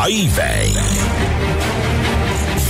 [0.00, 0.72] Aí vem.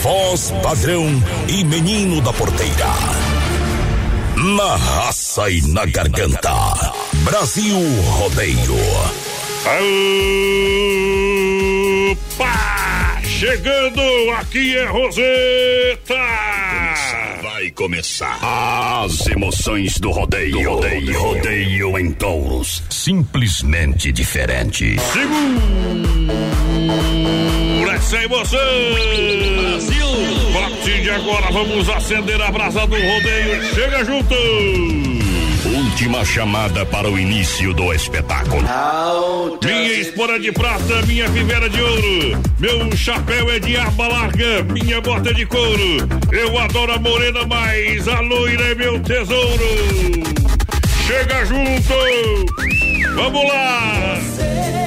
[0.03, 1.07] Voz padrão
[1.47, 2.89] e menino da porteira.
[4.35, 6.51] Na raça e na garganta.
[7.23, 8.75] Brasil Rodeio.
[12.11, 13.21] Opa!
[13.23, 14.03] Chegando
[14.37, 16.15] aqui é Roseta!
[17.43, 18.39] Vai começar
[19.05, 20.69] as emoções do rodeio.
[20.69, 22.83] Rodeio, rodeio em touros.
[22.91, 24.97] Simplesmente diferente.
[26.91, 28.59] Segura essa emoção!
[29.59, 30.07] Brasil!
[30.49, 33.75] A partir de agora vamos acender a brasa do rodeio.
[33.75, 34.35] Chega junto!
[35.65, 38.63] Última chamada para o início do espetáculo.
[39.63, 42.43] Minha espora de prata, minha fivela de ouro.
[42.59, 46.09] Meu chapéu é de aba larga, minha bota é de couro.
[46.33, 49.69] Eu adoro a morena, mas a loira é meu tesouro.
[51.07, 51.95] Chega junto!
[53.15, 54.15] Vamos lá!
[54.15, 54.80] Atenção,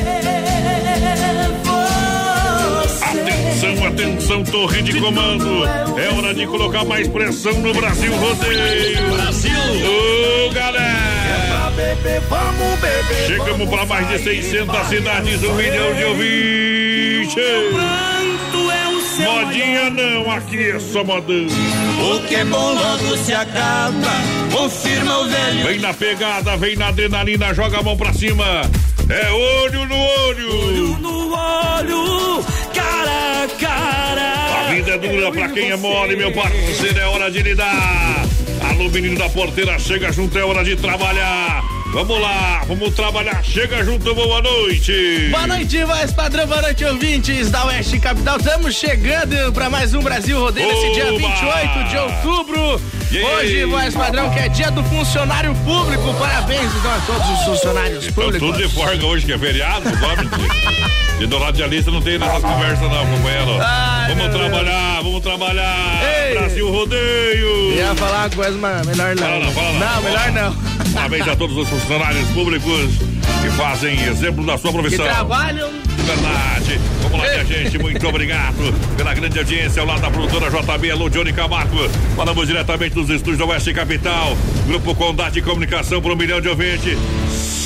[3.93, 5.65] atenção, torre de comando.
[5.65, 9.11] É hora de colocar mais pressão no Brasil Rodeio.
[9.13, 9.51] Brasil!
[9.53, 11.71] Ô, galera!
[12.29, 13.27] Vamos beber.
[13.27, 17.43] Chegamos para mais de 600 cidades, um milhão de ouvintes.
[19.19, 21.47] Modinha não, aqui é só modão.
[22.01, 23.93] O que é bom logo se acaba.
[24.51, 25.63] Confirma o velho.
[25.65, 28.63] Vem na pegada, vem na adrenalina, joga a mão pra cima.
[29.09, 30.65] É olho no olho.
[30.65, 32.45] Olho no olho,
[33.63, 38.25] cara a vida é dura pra quem é mole, meu parceiro, é hora de lidar.
[38.69, 41.61] Alô, menino da porteira, chega junto, é hora de trabalhar.
[41.91, 43.43] Vamos lá, vamos trabalhar.
[43.43, 45.27] Chega junto, boa noite.
[45.29, 48.37] Boa noite, voz padrão, boa noite, ouvintes da Oeste Capital.
[48.37, 51.27] Estamos chegando para mais um Brasil Rodeio nesse dia Oba!
[51.27, 52.81] 28 de outubro.
[53.13, 53.23] E?
[53.23, 56.13] Hoje, voz padrão, que é dia do funcionário público.
[56.15, 58.39] Parabéns então a todos os funcionários Então públicos.
[58.49, 60.29] tudo de folga hoje, que é feriado, vamos
[61.19, 63.61] de, de radialista não tem nessas conversas não, companheiro.
[63.61, 66.01] Ai, vamos trabalhar, vamos trabalhar.
[66.03, 66.37] Ei.
[66.39, 67.75] Brasil Rodeio.
[67.75, 69.23] Ia falar uma coisa, mas melhor não.
[69.23, 69.79] Fala não, fala não.
[69.79, 70.91] Não, melhor não.
[70.93, 73.12] Parabéns a todos os funcionários públicos
[73.43, 75.05] que fazem exemplo da sua Que profissão.
[75.05, 75.69] trabalham.
[75.97, 76.79] Verdade.
[77.01, 77.77] Vamos lá, minha gente.
[77.77, 81.89] Muito obrigado pela grande audiência ao lado da produtora JB, alô, Johnny Camargo.
[82.15, 84.37] Falamos diretamente dos estúdios da Oeste Capital.
[84.65, 86.97] Grupo Condade de Comunicação para um milhão de ouvintes.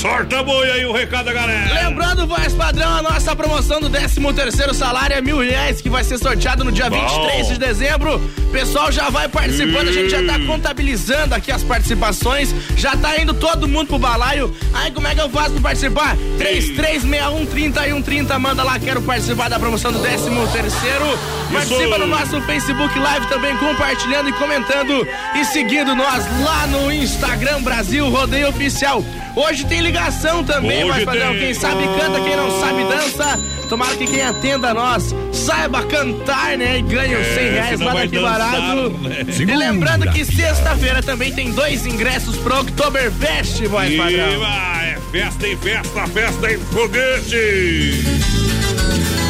[0.02, 1.74] Sorta a boia aí o recado da galera.
[1.74, 6.04] Lembrando, voz padrão, a nossa promoção do 13 terceiro salário é mil reais, que vai
[6.04, 7.00] ser sorteado no dia Bom.
[7.00, 8.20] 23 de dezembro.
[8.52, 13.34] Pessoal já vai participando, a gente já tá contabilizando aqui as participações, já tá indo
[13.34, 14.56] todo mundo pro balaio.
[14.72, 16.16] Aí, como é que eu faço pra participar?
[16.38, 21.06] 3361 30 manda lá, quero participar da promoção do 13 terceiro.
[21.52, 27.64] Participa no nosso Facebook Live também, compartilhando e comentando e seguindo nós lá no Instagram
[27.64, 29.04] Brasil Rodeio Oficial.
[29.40, 31.32] Hoje tem ligação também, Hoje vai padrão.
[31.34, 31.40] tem.
[31.40, 33.40] Quem sabe canta, quem não sabe dança.
[33.70, 36.80] Tomara que quem atenda a nós saiba cantar, né?
[36.80, 38.90] E ganha os É, 100 reais lá vai daqui barato.
[39.02, 39.26] né?
[39.38, 44.40] E lembrando que sexta-feira também tem dois ingressos pro Oktoberfest, voz E padrão.
[44.40, 48.04] vai, é festa em festa, festa em foguete.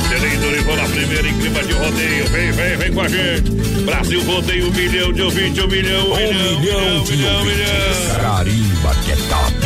[0.10, 2.26] Terei Dorival na primeira em clima de rodeio.
[2.28, 3.52] Vem, vem, vem com a gente.
[3.84, 7.58] Brasil rodeio, um milhão de ouvintes, um milhão, um, Um milhão, milhão de milhão, ouvintes.
[7.58, 8.20] milhão.
[8.22, 9.57] Carimba que é top.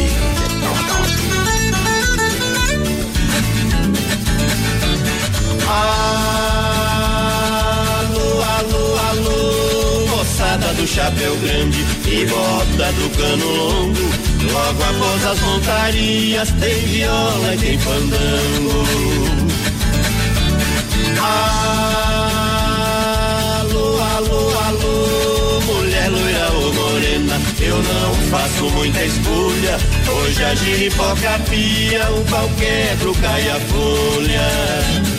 [8.02, 14.12] Alô, alô, alô, moçada do chapéu grande e bota do cano longo.
[14.52, 18.86] Logo após as montarias tem viola e tem fandango.
[23.62, 29.80] Alô, alô, alô, mulher loira ou morena, eu não faço muita escolha.
[30.10, 35.11] Hoje a giripoca pia, o pau quebra, cai a folha.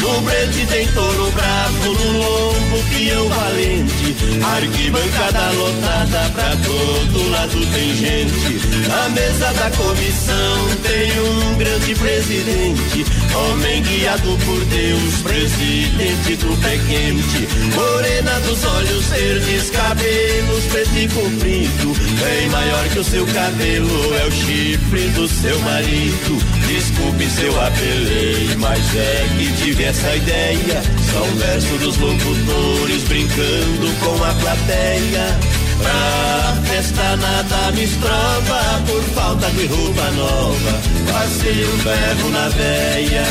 [0.00, 0.86] No brete tem
[1.32, 4.16] bravo, no lombo peão valente.
[4.42, 8.60] Arquibancada lotada, pra todo lado tem gente.
[8.90, 13.06] A mesa da comissão tem um grande presidente.
[13.34, 17.48] Homem guiado por Deus, presidente do pé quente.
[17.74, 21.94] Morena dos olhos verdes, cabelos preto e comprido.
[22.22, 26.57] Bem maior que o seu cabelo, é o chifre do seu marido.
[26.68, 30.82] Desculpe seu apelei, mas é que tive essa ideia.
[31.10, 35.38] São versos dos locutores brincando com a plateia.
[35.82, 40.80] Pra festa nada me estrova por falta de roupa nova.
[41.10, 43.24] Passei um berro na veia.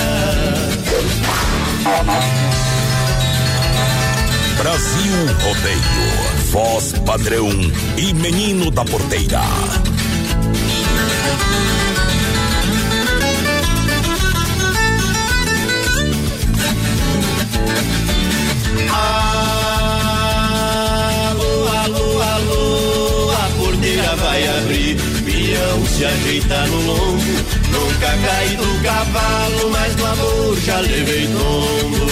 [4.57, 5.13] Brasil
[5.43, 7.49] Rodeio, voz padrão
[7.97, 9.41] e menino da porteira.
[24.01, 24.97] Vai abrir.
[25.25, 27.23] Peão se ajeita no lombo.
[27.71, 32.07] Nunca caí do cavalo, mas no amor já levei tombo.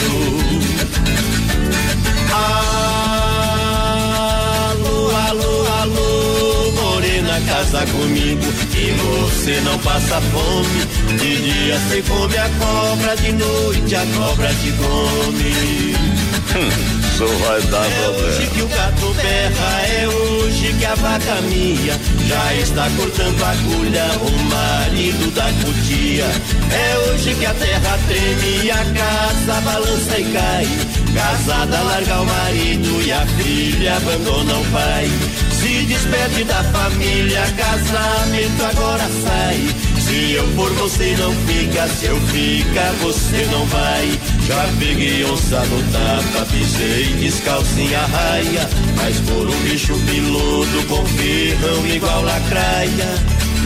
[4.72, 8.46] Alô, alô, alô, morena, casa comigo.
[8.78, 10.86] E você não passa fome.
[11.18, 16.25] De dia você come a cobra, de noite a cobra te come.
[16.56, 22.00] Isso vai dar É hoje que o gato berra, é hoje que a vaca mia
[22.28, 26.26] já está cortando a agulha, o marido da cutia.
[26.72, 30.68] É hoje que a terra treme e a casa balança e cai.
[31.14, 35.10] Casada larga o marido e a filha abandona o pai.
[35.52, 39.95] Se despede da família, casamento agora sai.
[40.06, 41.88] Se eu for, você não fica.
[41.88, 44.08] Se eu ficar, você não vai.
[44.48, 48.70] Já peguei onça no tapa, pisei descalcinha raia.
[48.98, 53.16] Mas por um bicho piloto com ferrão igual lacraia.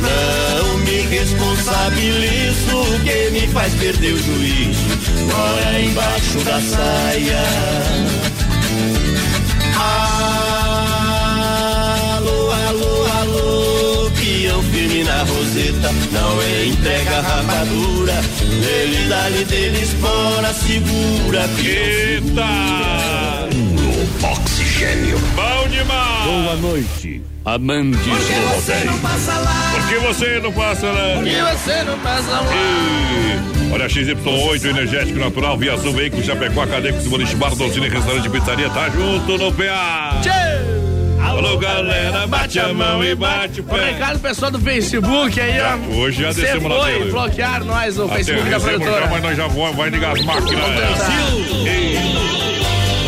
[0.01, 4.79] Não me responsabilizo, que me faz perder o juízo.
[5.27, 7.43] Mora embaixo da saia.
[9.75, 10.18] Alô,
[15.09, 23.49] na roseta, não é entrega rapadura, ele dá-lhe dele espora, segura, Eita!
[24.31, 25.17] Oxigênio.
[25.35, 26.25] Bom demais!
[26.25, 28.91] Boa noite, amantes do rodeio.
[29.71, 31.25] Por que você não passa lá?
[31.27, 32.51] E você não passa lá.
[32.53, 33.39] E,
[33.71, 38.69] Olha, XY8, energético natural, Via Sul, veículo Chapecó, Acadêmicos, Boliche Bar, Dolcine, Restaurante e Pizzaria,
[38.69, 40.19] tá junto no PA.
[41.39, 43.75] Alô, galera, bate a mão e bate o pé.
[43.75, 45.95] Obrigado, pessoal do Facebook aí, ó.
[45.95, 47.05] Hoje já descemos na tela.
[47.05, 48.99] bloquear nós no Facebook da produtora.
[48.99, 50.65] já, mas nós já vamos, vai ligar as máquinas.
[51.65, 51.97] Ei.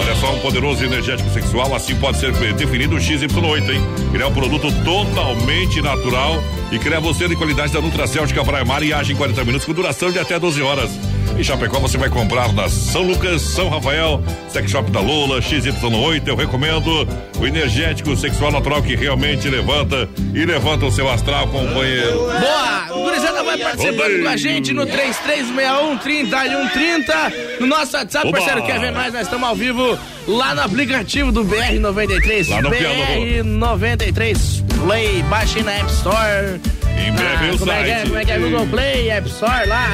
[0.01, 3.81] Olha só, um poderoso energético sexual, assim pode ser definido o XY8, hein?
[4.13, 6.41] Ele é um produto totalmente natural
[6.71, 9.73] e cria você de qualidade da Nutracêutica Praia Mar e age em 40 minutos com
[9.73, 10.89] duração de até 12 horas.
[11.37, 16.27] Em Chapecó você vai comprar na São Lucas, São Rafael, Sex Shop da Lula, XY8,
[16.27, 17.07] eu recomendo
[17.39, 22.19] o energético sexual natural que realmente levanta e levanta o seu astral, companheiro.
[22.19, 23.03] Boa!
[23.03, 28.37] Gurizada vai participando com a gente no 3361 3130 no nosso WhatsApp, Oba.
[28.37, 28.63] parceiro.
[28.65, 29.13] Quer ver nós?
[29.13, 32.49] Nós estamos ao vivo lá no aplicativo do BR93.
[32.49, 36.80] Lá no piano, BR93 Play, baixe na App Store.
[37.07, 37.95] Em breve Ah, o como é que é?
[37.95, 38.07] site.
[38.07, 38.39] Como é que é?
[38.39, 39.87] Google Play, App Store lá.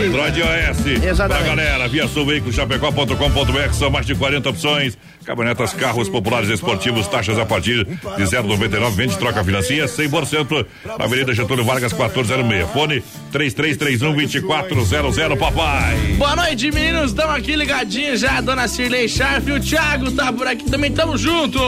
[0.00, 0.06] Ei.
[0.06, 0.86] Android iOS.
[1.04, 1.44] Exatamente.
[1.46, 4.96] Pra galera, via sul veículo chapecó.com.br, são mais de 40 opções.
[5.26, 10.64] Caminhonetas, carros populares esportivos, taxas a partir de 0,99, vende, troca, financia, 100%.
[10.84, 12.70] Na Avenida Getúlio Vargas, 1406.
[12.70, 13.02] Fone
[13.32, 15.96] 3331-2400, papai.
[16.16, 17.10] Boa noite, meninos.
[17.10, 18.40] Estamos aqui ligadinhos já.
[18.40, 20.92] Dona Cirlei Schaff e o Thiago tá por aqui também.
[20.92, 21.58] Tamo junto.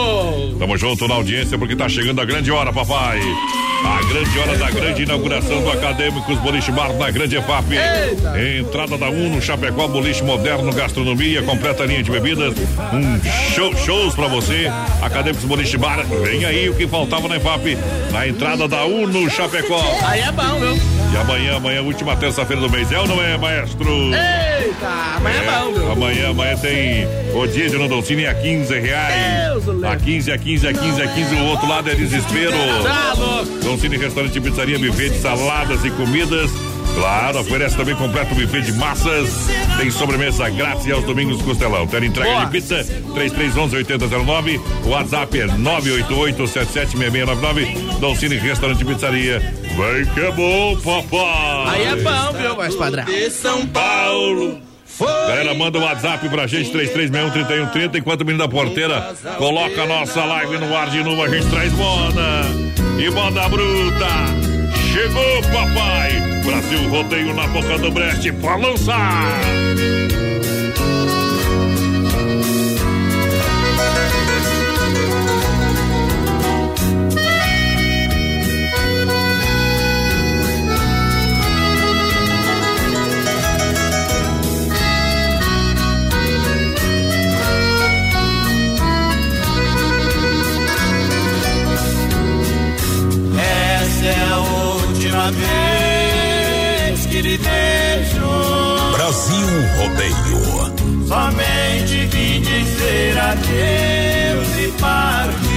[0.57, 3.19] Tamo junto na audiência porque tá chegando a grande hora, papai.
[3.85, 7.75] A grande hora da grande inauguração do Acadêmicos Boliche Bar na Grande EFAP.
[8.59, 12.53] Entrada da Uno, Chapecó, Boliche Moderno, Gastronomia, completa linha de bebidas.
[12.93, 14.71] Um show, shows pra você.
[15.01, 17.77] Acadêmicos Boliche Bar, vem aí o que faltava na EFAP.
[18.11, 19.81] Na entrada da Uno, Chapecó.
[20.05, 20.77] Aí é bom, viu?
[21.11, 22.91] E amanhã, amanhã, última terça-feira do mês.
[22.91, 23.89] É ou não é, maestro?
[24.13, 24.87] Eita,
[25.17, 25.91] amanhã é bom, viu?
[25.91, 29.63] Amanhã, amanhã tem rodízio no Dolcine a 15 reais.
[29.65, 31.35] Deus, A 15, a 15, a 15, a 15.
[31.35, 32.51] O outro lado é desespero.
[32.83, 33.59] Tá louco.
[33.63, 36.51] Dolcine Restaurante Pizzaria, buffet de saladas e comidas.
[36.99, 39.47] Claro, oferece também completo buffet de massas.
[39.77, 41.87] Tem sobremesa grátis e aos domingos costelão.
[41.87, 42.43] Ter entrega Boa.
[42.45, 44.59] de pizza 3311-8009.
[44.83, 47.99] O WhatsApp é 988-776699.
[47.99, 49.39] Dolcine Restaurante e Pizzaria.
[49.39, 51.67] Vem que é bom, papai.
[51.67, 53.05] Aí é bom, viu, voz padrão?
[53.05, 54.59] De São Paulo,
[54.99, 57.99] Galera, manda o um WhatsApp pra gente, 3361-3130.
[57.99, 61.49] Enquanto o menino da porteira coloca a nossa live no ar de novo, a gente
[61.49, 62.41] traz moda.
[62.99, 64.48] E moda bruta.
[64.99, 66.11] Chegou, papai.
[66.43, 69.39] Brasil rodeio na boca do Brest pra lançar.
[95.31, 98.91] Vez que lhe deixo.
[98.93, 100.39] Brasil Rodeio.
[101.07, 105.48] Somente vim dizer adeus e partir.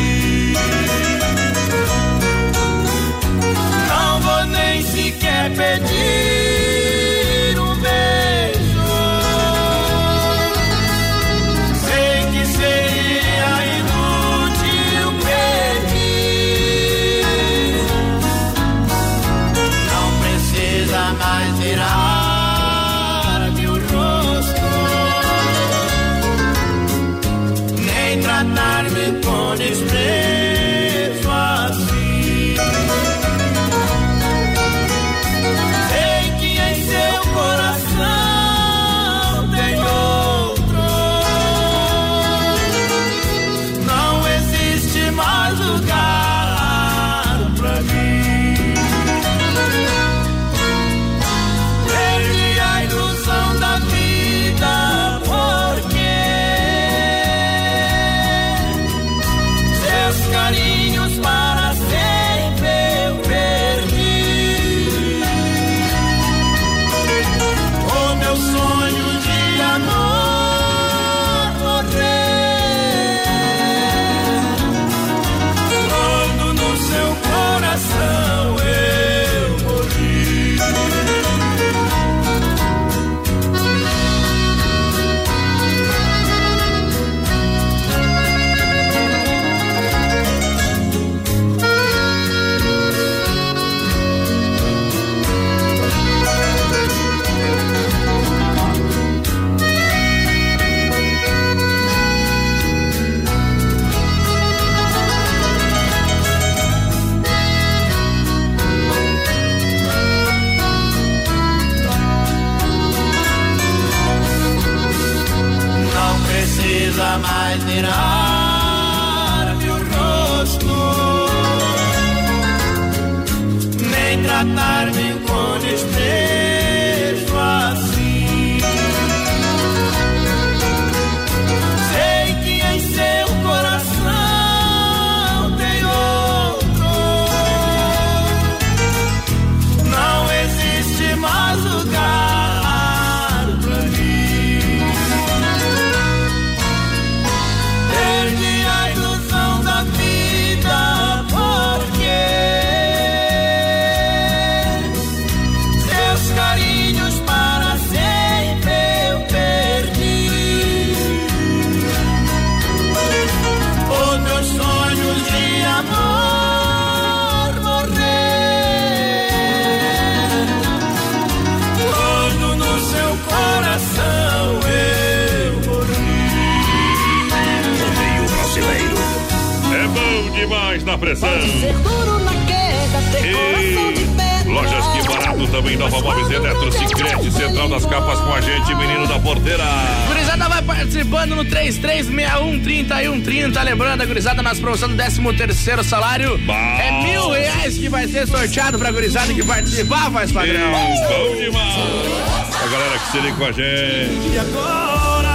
[194.83, 196.39] Gurizada nas promoções do 13 terceiro salário.
[196.39, 196.53] Bom.
[196.53, 200.71] É mil reais que vai ser sorteado pra gurizada que participar, faz padrão.
[200.71, 202.53] Bom demais.
[202.63, 204.39] A galera que se liga com a gente.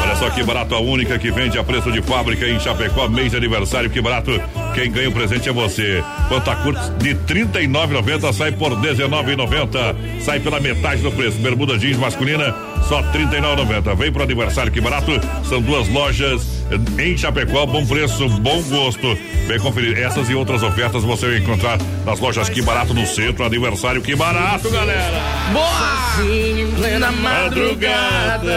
[0.02, 3.32] Olha só que barato, a única que vende a preço de fábrica em Chapecó, mês
[3.32, 4.32] de aniversário, que barato.
[4.74, 6.04] Quem ganha o presente é você.
[6.28, 10.22] Quanto a curto de R$ 39,90 sai por R$ 19,90.
[10.22, 11.38] Sai pela metade do preço.
[11.40, 12.56] Bermuda jeans masculina,
[12.88, 13.96] só R$ 39,90.
[13.96, 15.12] Vem pro aniversário, que barato.
[15.44, 16.57] São duas lojas
[17.00, 19.18] em Chapecó, bom preço, bom gosto.
[19.48, 23.46] Vem conferir essas e outras ofertas você vai encontrar nas lojas Que Barato no centro.
[23.46, 25.22] Aniversário Que Barato, galera.
[25.54, 26.08] Boa!
[26.20, 28.54] Em plena madrugada.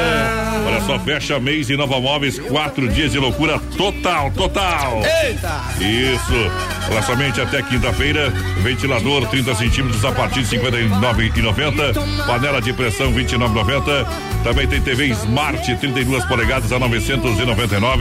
[0.67, 5.02] Olha só, fecha mês e Nova Móveis, quatro dias de loucura total, total.
[5.25, 5.61] Eita!
[5.79, 6.81] Isso.
[6.90, 8.31] Olha somente até quinta-feira.
[8.62, 12.26] Ventilador 30 centímetros a partir de R$ 59,90.
[12.26, 14.07] Panela de pressão R$ 29,90.
[14.43, 18.00] Também tem TV Smart 32 polegadas a 999.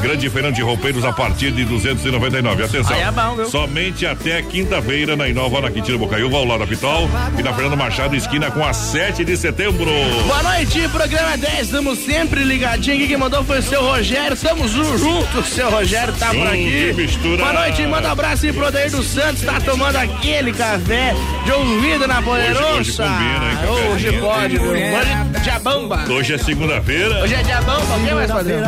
[0.00, 2.64] Grande feirão de roupeiros a partir de 299.
[2.64, 2.96] Atenção.
[2.96, 3.50] é bom, viu?
[3.50, 7.08] Somente até quinta-feira na Inova, na Quintino Bocaiúva, ao lado da Pitol
[7.38, 9.90] e na Fernando Machado, esquina com a 7 de setembro.
[10.26, 12.96] Boa noite, programa 10, estamos sempre ligadinho.
[12.96, 14.32] Aqui quem mandou foi o seu Rogério.
[14.32, 16.92] Estamos juntos, seu Rogério tá por aqui.
[16.94, 17.36] que mistura.
[17.36, 21.52] Boa noite, manda um abraço aí pro Odair dos Santos, tá tomando aquele café de
[21.52, 22.64] ouvido na poderosa.
[22.78, 23.92] hoje combina, hein, cafezinho.
[23.92, 24.70] Hoje pode, viu?
[24.70, 26.04] Hoje diabamba.
[26.08, 27.22] Hoje é segunda-feira.
[27.22, 28.62] Hoje é diabamba, o que mais fazer?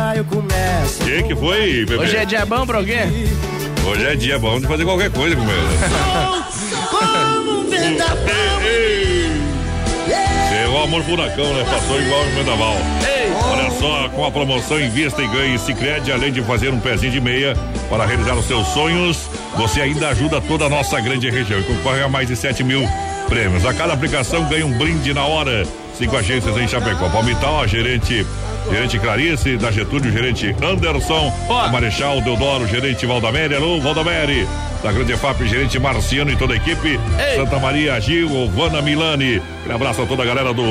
[1.01, 2.03] O que, que foi, bebê?
[2.03, 2.99] Hoje é diabão pra o quê?
[3.85, 5.67] Hoje é dia bom de fazer qualquer coisa com ele.
[10.77, 11.65] O amor furacão, né?
[11.67, 12.75] Passou igual o vendaval.
[13.51, 17.19] Olha só, com a promoção Invista e Ganhe Cicred, além de fazer um pezinho de
[17.19, 17.55] meia
[17.89, 22.03] para realizar os seus sonhos, você ainda ajuda toda a nossa grande região e concorre
[22.03, 22.87] a mais de 7 mil
[23.27, 23.65] prêmios.
[23.65, 25.65] A cada aplicação ganha um brinde na hora.
[25.97, 27.09] Cinco agências em Chapecó.
[27.09, 28.23] Palmital, a gerente,
[28.71, 31.61] gerente Clarice, da Getúlio, gerente Anderson, Ó.
[31.61, 34.47] a Marechal Deodoro, gerente Valdamere, alô, Valdamere.
[34.83, 36.99] Da Grande EFAP, gerente Marciano e toda a equipe.
[37.17, 37.35] Ei.
[37.35, 39.41] Santa Maria Gil, Ovana Milani.
[39.67, 40.61] Um abraço a toda a galera do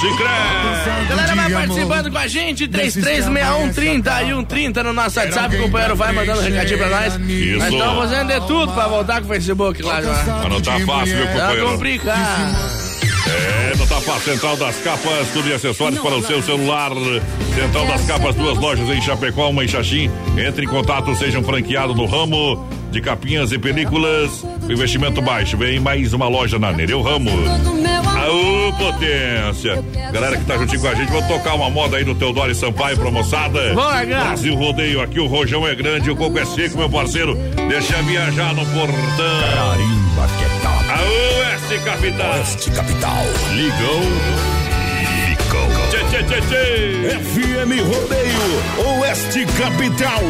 [0.00, 1.08] Cicred.
[1.08, 5.54] Galera, vai participando com a gente, 336130 e 130 no nosso WhatsApp.
[5.56, 7.14] O companheiro vai mandando um recadinho pra nós.
[7.28, 7.58] Isso.
[7.58, 10.12] Nós estamos fazendo de tudo pra voltar com o Facebook lá já.
[10.42, 11.68] Mas não tá fácil, meu Tá companheiro.
[11.70, 12.81] complicado.
[13.26, 14.32] É, tá fácil.
[14.32, 16.90] Central das Capas, tudo de acessórios para o seu celular.
[17.54, 20.10] Central das Capas, duas lojas em Chapecó, uma em Xaxim.
[20.36, 24.44] Entre em contato, seja um franqueado no ramo de capinhas e películas.
[24.62, 25.56] O investimento baixo.
[25.56, 27.32] Vem mais uma loja na Nereu Ramos.
[28.22, 29.82] Aô, potência!
[30.12, 32.54] Galera que tá juntinho com a gente, vou tocar uma moda aí do Teodoro e
[32.54, 33.74] Sampaio pra moçada.
[33.74, 34.04] Bora.
[34.04, 37.34] Brasil Rodeio, aqui o rojão é grande, o coco é seco, meu parceiro.
[37.68, 39.40] Deixa viajar no portão.
[39.54, 40.28] Carimba
[41.02, 42.32] Oeste Capital.
[42.32, 43.24] Oeste Capital.
[45.90, 47.18] Tchê, tchê, tchê, tchê.
[47.18, 50.20] FM Rodeio, Oeste Capital.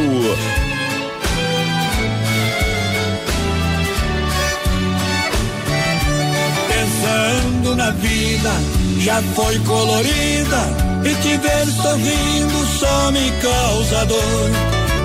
[6.67, 8.51] Pensando na vida,
[8.99, 10.93] já foi colorida.
[11.05, 14.49] E te ver sorrindo só me causa dor.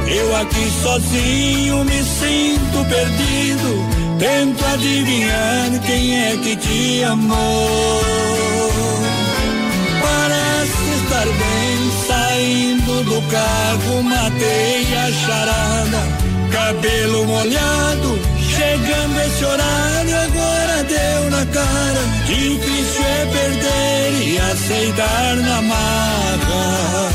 [0.09, 3.88] Eu aqui sozinho me sinto perdido.
[4.19, 8.03] Tento adivinhar quem é que te amou.
[10.03, 11.79] Parece estar bem
[12.09, 16.01] saindo do carro, matei a charada.
[16.51, 22.01] Cabelo molhado, chegando esse horário, agora deu na cara.
[22.27, 27.09] Difícil é perder e aceitar na marra.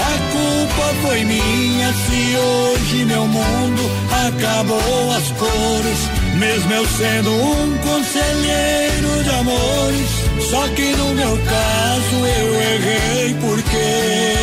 [0.00, 1.53] A culpa foi minha
[1.92, 3.90] se hoje meu mundo
[4.26, 5.98] acabou as cores.
[6.38, 10.08] Mesmo eu sendo um conselheiro de amores,
[10.50, 14.34] só que no meu caso eu errei porque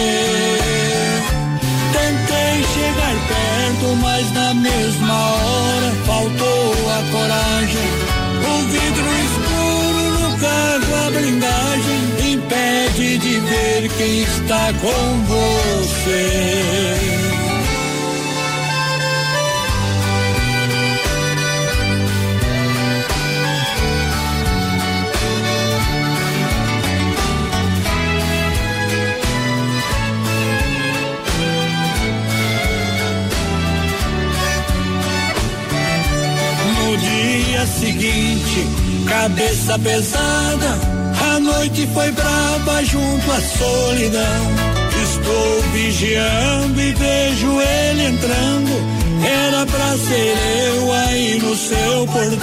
[1.91, 7.89] tentei chegar perto, mas na mesma hora faltou a coragem.
[8.47, 12.01] O vidro escuro no carro, a blindagem
[12.33, 17.20] impede de ver quem está com você.
[37.61, 38.67] Dia seguinte,
[39.07, 40.79] cabeça pesada,
[41.33, 44.71] a noite foi brava junto à solidão.
[45.03, 48.71] Estou vigiando e vejo ele entrando.
[49.23, 50.35] Era pra ser
[50.67, 52.37] eu aí no seu portão.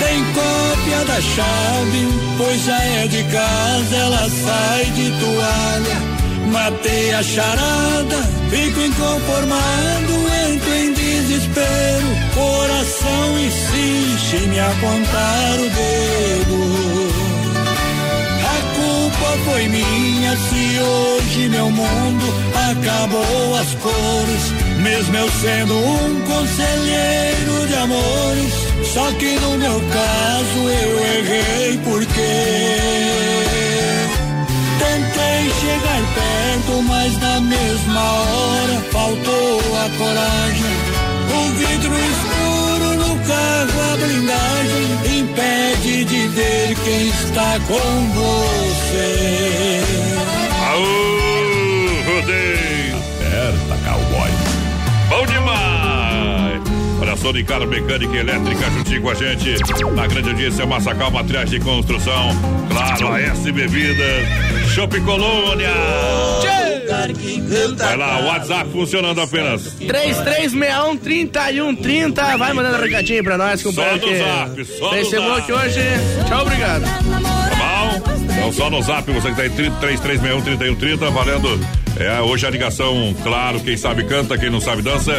[0.00, 6.12] Tem cópia da chave, pois já é de casa, ela sai de toalha.
[6.52, 10.12] Matei a charada, fico inconformado,
[10.50, 12.21] entro em desespero.
[12.34, 17.12] Coração insiste em me apontar o dedo.
[18.44, 22.24] A culpa foi minha se hoje meu mundo
[22.70, 24.52] acabou as cores.
[24.82, 28.54] Mesmo eu sendo um conselheiro de amores,
[28.92, 32.30] só que no meu caso eu errei porque
[34.78, 40.91] tentei chegar perto, mas na mesma hora faltou a coragem.
[41.64, 49.80] Vidro escuro no carro, a blindagem impede de ver quem está com você.
[50.70, 50.82] Aô,
[52.04, 52.96] rodeio.
[52.96, 54.30] Aperta, cowboy.
[55.08, 56.60] Bom demais!
[57.00, 59.54] Olha só, Sonicar Mecânica e Elétrica juntinho com a gente.
[59.94, 62.30] Na grande audiência, Massacal Materiais de Construção.
[62.70, 64.26] Claro, a S Bebidas.
[64.74, 65.70] Shop Colônia.
[67.76, 69.74] Vai lá, o WhatsApp funcionando apenas.
[69.80, 72.38] 3361-3130.
[72.38, 74.00] Vai mandando um recadinho pra nós, companheiro.
[74.00, 75.52] Só no zap, só no Facebook zap.
[75.52, 75.80] hoje.
[76.28, 76.82] Tchau, obrigado.
[76.82, 78.02] Tá bom?
[78.32, 81.81] Então só no zap, você que tá em 3361-3130, valendo.
[81.96, 85.12] É, hoje a ligação, claro, quem sabe canta, quem não sabe dança.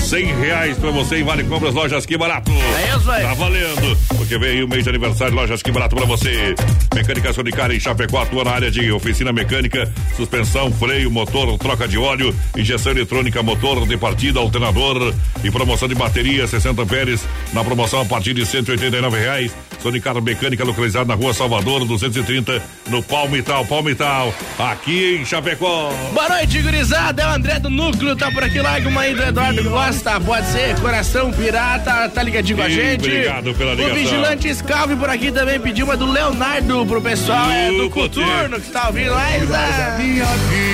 [0.00, 2.50] Cem reais pra você em Vale Compras Lojas Que Barato.
[2.50, 3.22] É isso aí.
[3.22, 6.54] Tá valendo, porque veio aí o mês de aniversário Lojas Que Barato pra você.
[6.94, 11.98] Mecânica Sonicar em Chapecó, atua na área de oficina mecânica, suspensão, freio, motor, troca de
[11.98, 18.00] óleo, injeção eletrônica, motor de partida, alternador e promoção de bateria 60 amperes na promoção
[18.00, 19.52] a partir de 189 reais.
[19.82, 25.92] Sonicar Mecânica localizada na rua Salvador 230 no Palmital, Palmital, aqui em Chapecó.
[26.12, 27.22] Boa noite, gurizada.
[27.22, 28.60] É o André do Núcleo, tá por aqui.
[28.60, 30.20] Larga uma aí do Eduardo Costa.
[30.20, 33.00] Pode ser Coração Pirata, tá ligadinho com a gente.
[33.06, 33.92] obrigado pela ligação.
[33.92, 37.50] O Vigilante Scalve por aqui também pediu uma do Leonardo pro pessoal.
[37.50, 39.12] É do Coturno que tá ouvindo.
[39.14, 39.96] Ah,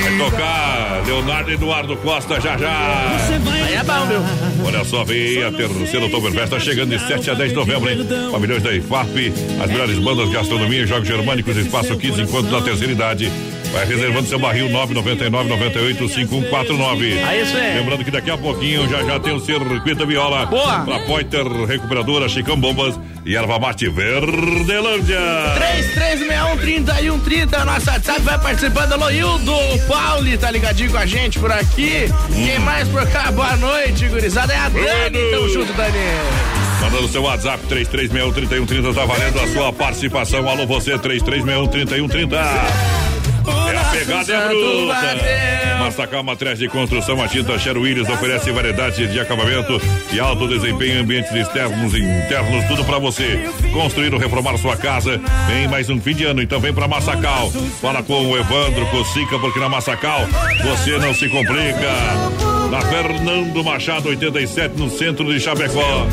[0.02, 3.16] Vai tocar Leonardo Eduardo Costa já já.
[3.52, 4.22] aí é bom, meu.
[4.66, 8.06] Olha só, vem a terceira Oktoberfest, tá chegando de 7 a 10 de novembro, hein?
[8.30, 9.32] Pavilhões da IFAP,
[9.62, 13.30] as melhores bandas, gastronomia, jogos germânicos, espaço 15 encontros da terceira idade.
[13.72, 17.22] Vai reservando seu barril 999 98 5149.
[17.22, 17.78] Aí, isso aí.
[17.78, 20.46] Lembrando que daqui a pouquinho já já tem o circuito viola.
[20.46, 20.80] Boa.
[20.80, 25.20] Pra Pointer Recuperadora, Chicão Bombas e Erva Mate Verdelândia.
[26.56, 28.92] 3361-3130, nosso WhatsApp vai participando.
[28.94, 29.54] Alô, Hildo,
[29.86, 32.06] Pauli tá ligadinho com a gente por aqui.
[32.34, 33.30] Quem mais por cá?
[33.30, 34.52] Boa noite, gurizada.
[34.54, 35.30] É a Dani.
[35.30, 36.57] Tamo junto, Dani.
[36.90, 40.48] Mandando seu WhatsApp 3361-3130, tá valendo a sua participação.
[40.48, 42.32] Alô, você, 3361-3130.
[42.32, 45.80] É a pegada é bruta.
[45.80, 49.78] Massacal Materiais de Construção, a tinta Sher Williams oferece variedade de acabamento
[50.10, 53.38] e alto desempenho em ambientes externos e internos, tudo pra você.
[53.70, 55.20] Construir ou reformar sua casa
[55.52, 57.50] em mais um fim de ano, então vem pra Massacal.
[57.82, 60.26] Fala com o Evandro Cocica, porque na Massacal
[60.62, 62.47] você não se complica.
[62.70, 66.06] Na Fernando Machado 87, no centro de Chapecó.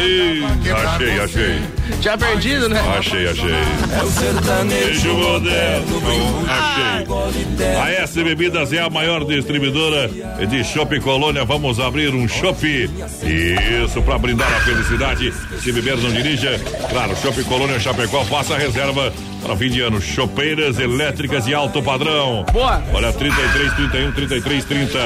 [0.00, 1.60] Ih, Achei, achei.
[2.00, 2.80] Tinha perdido, né?
[2.98, 3.52] Achei, achei.
[4.68, 6.00] Beijo moderno.
[6.48, 7.04] Achei.
[7.76, 10.08] A S Bebidas é a maior distribuidora
[10.48, 11.44] de Chopp Colônia.
[11.44, 12.64] Vamos abrir um Chopp.
[12.64, 15.34] Isso, para brindar a felicidade.
[15.60, 16.58] Se beber, não dirija.
[16.88, 18.24] Claro, Chopp Colônia Chapecó.
[18.24, 20.00] Faça a reserva para fim de ano.
[20.00, 22.44] Chopeiras elétricas e alto padrão.
[22.52, 22.82] Boa.
[22.92, 24.98] Olha, 33, 31, 33, 30.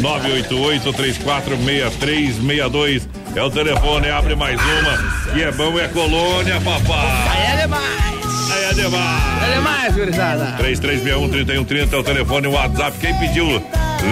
[0.00, 3.08] 988 34 6362.
[3.34, 5.38] É o telefone, abre mais uma.
[5.38, 7.06] E é bom, é colônia, papai.
[7.30, 8.52] Aí é demais.
[8.52, 9.42] Aí é demais.
[9.42, 10.56] É demais, gurizada.
[10.62, 12.98] 3361-3130 é o telefone, o WhatsApp.
[12.98, 13.62] Quem pediu?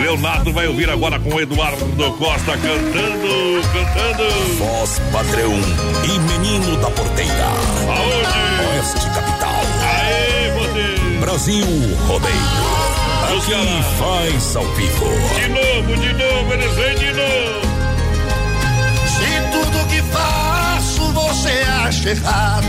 [0.03, 4.57] Leonardo vai ouvir agora com o Eduardo Costa cantando, cantando.
[4.57, 5.53] Voz padrão
[6.05, 7.47] e menino da porteira.
[7.89, 8.77] Aonde?
[8.79, 9.40] Oeste Capital.
[11.41, 11.65] Brasil
[12.07, 12.35] Rodeio.
[13.25, 15.07] Aqui faz ao vivo.
[15.35, 17.61] De novo, de novo, eles vêm de novo.
[19.07, 22.67] Se tudo que faço você acha errado,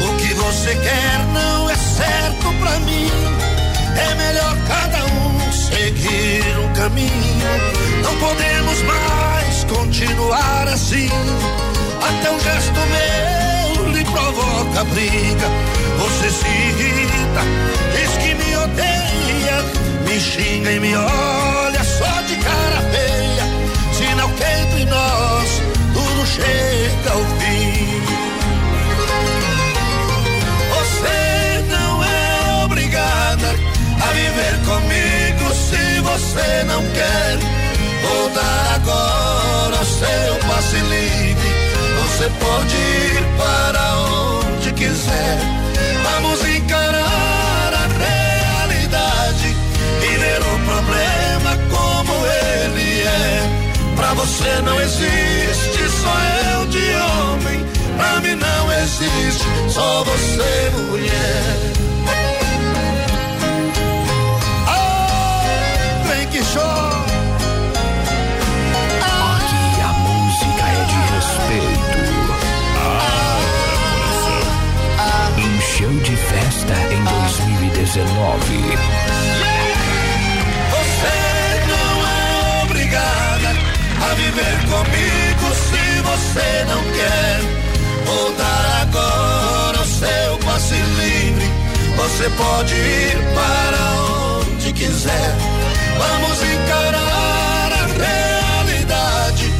[0.00, 3.08] o que você quer não é certo pra mim.
[3.96, 7.12] É melhor cada um seguir um caminho.
[8.02, 11.08] Não podemos mais continuar assim.
[12.02, 12.80] Até um gesto
[13.76, 15.77] meu lhe provoca briga.
[15.98, 17.42] Você se irrita,
[17.92, 19.64] diz que me odeia,
[20.06, 23.44] me xinga e me olha só de cara feia.
[23.92, 28.02] Sinal que entre nós tudo chega ao fim.
[30.74, 33.48] Você não é obrigada
[34.00, 37.38] a viver comigo se você não quer.
[38.02, 41.48] Vou dar agora o seu passe livre.
[42.02, 45.67] Você pode ir para onde quiser.
[54.28, 56.12] Você não existe só
[56.52, 57.64] eu de homem.
[57.96, 61.56] Pra mim não existe só você mulher.
[64.66, 67.06] Ah, vem que chora.
[69.00, 71.98] Aqui a música é de respeito.
[75.38, 78.76] Um show de festa em 2019.
[84.38, 87.40] Viver comigo se você não quer.
[88.06, 91.50] Vou dar agora o seu passe livre.
[91.96, 95.34] Você pode ir para onde se quiser.
[95.98, 99.52] Vamos encarar a realidade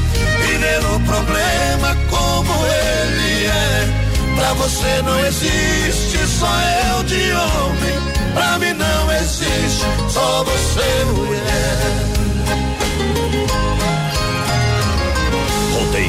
[0.49, 4.37] e ver o problema como ele é.
[4.37, 6.47] Pra você não existe só
[6.93, 7.99] eu de homem.
[8.35, 12.18] Pra mim não existe só você mulher.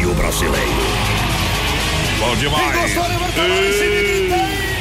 [0.09, 0.67] Rodeio brasileiro.
[2.19, 2.97] Bom demais.
[3.37, 4.29] Ei,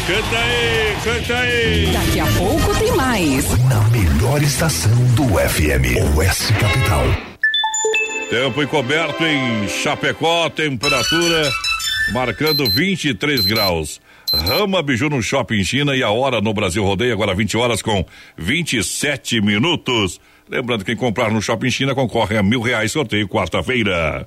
[0.06, 1.92] Canta aí, canta aí.
[1.92, 3.44] Daqui a pouco tem mais.
[3.68, 7.04] Na melhor estação do FM, Oeste Capital.
[8.30, 11.50] Tempo encoberto em Chapecó, temperatura
[12.12, 14.00] marcando 23 graus.
[14.32, 18.04] Rama Biju no Shopping China e a hora no Brasil Rodeio, agora 20 horas com
[18.36, 20.20] 27 minutos.
[20.48, 24.26] Lembrando, quem comprar no Shopping China concorre a mil reais sorteio quarta-feira.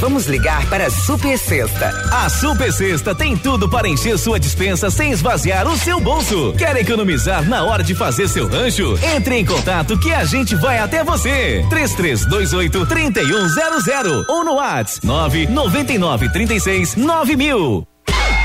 [0.00, 1.90] Vamos ligar para a Super Sexta.
[2.10, 6.54] A Super Sexta tem tudo para encher sua dispensa sem esvaziar o seu bolso.
[6.56, 8.98] Quer economizar na hora de fazer seu rancho?
[9.14, 11.62] Entre em contato que a gente vai até você.
[11.68, 17.86] 3328 3100 ou no WhatsApp 999 36 9000.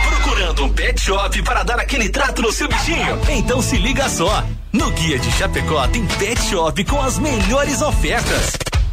[0.09, 3.17] Procurando um pet shop para dar aquele trato no seu bichinho?
[3.29, 4.43] Então se liga só.
[4.73, 8.64] No Guia de Chapecó tem pet shop com as melhores ofertas.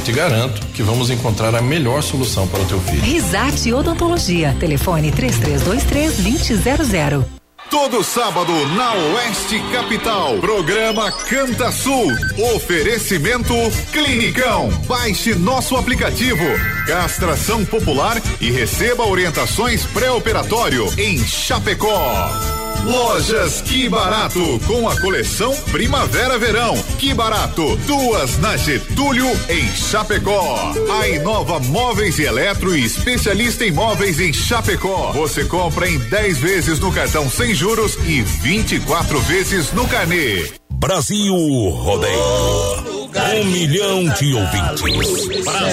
[0.00, 3.02] Eu te garanto que vamos encontrar a melhor solução para o teu filho.
[3.02, 4.56] Risate Odontologia.
[4.58, 6.16] Telefone 3323
[6.64, 7.24] 2000.
[7.68, 10.38] Todo sábado na Oeste Capital.
[10.38, 12.10] Programa Canta Sul.
[12.54, 13.52] Oferecimento
[13.92, 14.70] Clinicão.
[14.86, 16.44] Baixe nosso aplicativo.
[16.86, 22.59] Castração popular e receba orientações pré-operatório em Chapecó.
[22.84, 26.76] Lojas Que Barato, com a coleção Primavera-Verão.
[26.98, 30.72] Que Barato, duas na Getúlio, em Chapecó.
[31.00, 35.12] A Inova Móveis e Eletro especialista em móveis em Chapecó.
[35.12, 40.50] Você compra em 10 vezes no cartão sem juros e 24 vezes no carnê.
[40.70, 43.00] Brasil Rodeio.
[43.34, 45.28] Um milhão de ouvintes.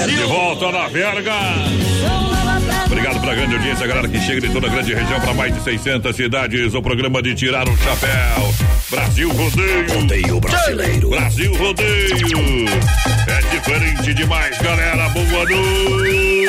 [0.08, 1.34] De volta na verga.
[2.88, 5.62] Obrigado pela grande audiência, galera que chega de toda a grande região para mais de
[5.62, 6.74] 600 cidades.
[6.74, 8.54] O programa de tirar o chapéu.
[8.90, 9.94] Brasil Rodeio.
[9.94, 11.10] Rodeio brasileiro.
[11.10, 12.66] Brasil Rodeio.
[13.28, 15.10] É diferente demais, galera.
[15.10, 16.48] Boa noite.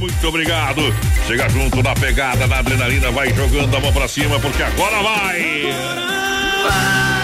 [0.00, 0.82] Muito obrigado.
[1.26, 5.40] Chega junto na pegada, na adrenalina, vai jogando a mão pra cima, porque agora vai.
[5.40, 7.17] E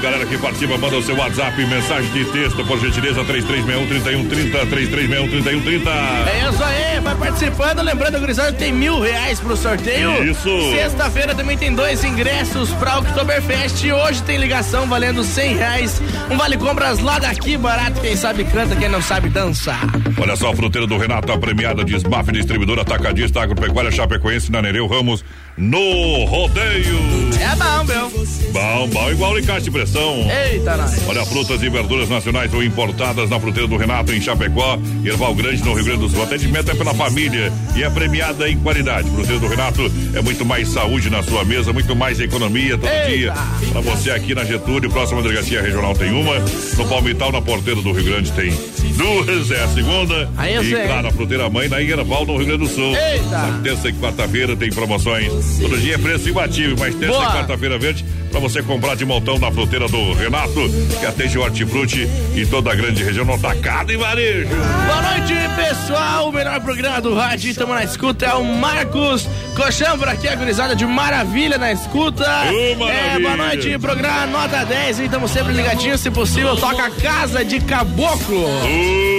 [0.00, 5.88] galera que participa, manda o seu WhatsApp, mensagem de texto, por gentileza, 3361-3130, 3361-3130.
[6.26, 7.82] É isso aí, vai participando.
[7.82, 10.24] Lembrando, gurizada, tem mil reais pro sorteio.
[10.24, 10.72] Isso.
[10.72, 13.84] Sexta-feira também tem dois ingressos pra Oktoberfest.
[13.84, 16.00] E hoje tem ligação valendo cem reais.
[16.30, 18.00] Um vale compras lá daqui, barato.
[18.00, 19.80] Quem sabe canta, quem não sabe dançar.
[20.18, 24.62] Olha só, a fruteira do Renato, a premiada de SMAF, distribuidora atacadista agropecuária Chapecoense na
[24.62, 25.24] Nereu Ramos,
[25.60, 26.98] no rodeio.
[27.38, 28.10] É bom, meu.
[28.52, 30.26] Bom, bom, igual encaixe de pressão.
[30.50, 31.06] Eita, nós.
[31.06, 35.62] Olha, frutas e verduras nacionais ou importadas na fruteira do Renato em Chapecó, Erval Grande,
[35.62, 36.22] no Rio Grande do Sul.
[36.22, 39.10] Atendimento é pela família e é premiada em qualidade.
[39.10, 43.08] Fruteira do Renato é muito mais saúde na sua mesa, muito mais economia todo Eita.
[43.08, 43.34] dia.
[43.70, 46.38] Pra você aqui na Getúlio, próxima delegacia regional tem uma.
[46.76, 48.52] No Palmital, na porteira do Rio Grande tem
[49.00, 50.30] duas, é a segunda.
[50.36, 50.86] Aí eu e sei.
[50.86, 52.94] claro, a fruteira mãe na Erval, no Rio Grande do Sul.
[52.96, 53.28] Eita.
[53.28, 55.49] Na terça e quarta-feira tem promoções.
[55.58, 57.24] Todo dia é preço imbatível, mas terça Boa.
[57.24, 61.42] e quarta-feira verde pra você comprar de montão na fruteira do Renato, que atende o
[61.42, 64.48] hortifruti e toda a grande região no atacado e varejo.
[64.48, 66.28] Boa noite, pessoal.
[66.28, 67.50] O melhor programa do rádio.
[67.50, 68.26] Estamos na escuta.
[68.26, 72.24] É o Marcos Colchão por aqui, a gurizada de maravilha na escuta.
[72.24, 72.84] Maravilha.
[72.90, 75.00] é, boa noite, programa nota 10.
[75.00, 76.00] Estamos sempre ligadinhos.
[76.00, 78.46] Se possível, toca Casa de Caboclo.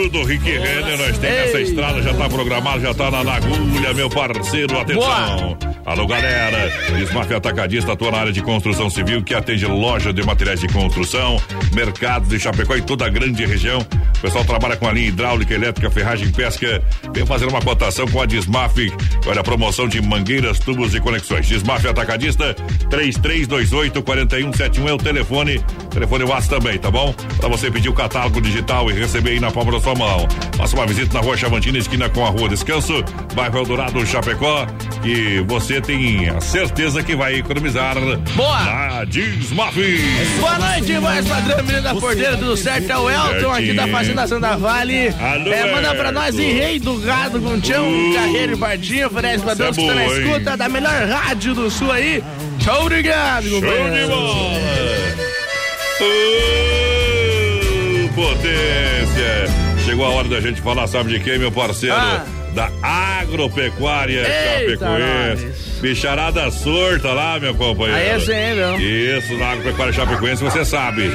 [0.04, 3.94] Tudo, Rick Renner, nós temos essa estrada, já tá programado, já tá na, na agulha,
[3.94, 5.58] meu parceiro, atenção.
[5.84, 6.72] Alô, galera,
[7.04, 11.42] Smart Atacadista atua na área de construção civil, que atende loja de materiais de construção,
[11.74, 13.80] mercados de Chapecó e toda a grande região.
[13.80, 16.84] O pessoal trabalha com a linha hidráulica, elétrica, ferragem, pesca.
[17.12, 18.78] Vem fazer uma cotação com a Dismaf.
[19.26, 21.48] Olha a promoção de mangueiras, tubos e conexões.
[21.48, 22.56] Dismaf Atacadista,
[22.92, 25.60] 3328-4171 é o telefone.
[25.90, 27.12] Telefone WhatsApp também, tá bom?
[27.38, 30.28] Pra você pedir o catálogo digital e receber aí na palma da sua mão.
[30.56, 34.68] Faça uma visita na rua Chavantina, esquina com a rua Descanso, bairro Eldorado, Chapecó.
[35.04, 37.96] E você tem a certeza que vai economizar.
[38.36, 38.64] Boa!
[38.64, 39.76] Na Dismaf.
[40.40, 42.92] Boa noite, voz padrão, menino da porteira, tudo certo?
[42.92, 45.10] É o Elton aqui da Fazenda Santa Vale.
[45.10, 49.36] Alô, é, manda pra nós em Rei do Gado com Tião, Carreiro e Bardinho, pra
[49.36, 50.12] Isso é que tá na hein?
[50.24, 52.24] escuta da melhor rádio do sul aí.
[52.60, 53.96] Tchau, obrigado, Show companheiro.
[53.96, 54.60] de bola!
[58.02, 59.52] Ô, potência!
[59.86, 61.96] Chegou a hora da gente falar, sabe de quem, meu parceiro?
[61.96, 62.41] Ah.
[62.54, 65.46] Da agropecuária Eita, Chapecoense.
[65.46, 65.80] nós.
[65.82, 67.96] Bicharada surta lá, meu companheiro.
[67.96, 68.82] Aí é.
[69.18, 71.10] Isso, na agropecuária Chapecoense, você sabe.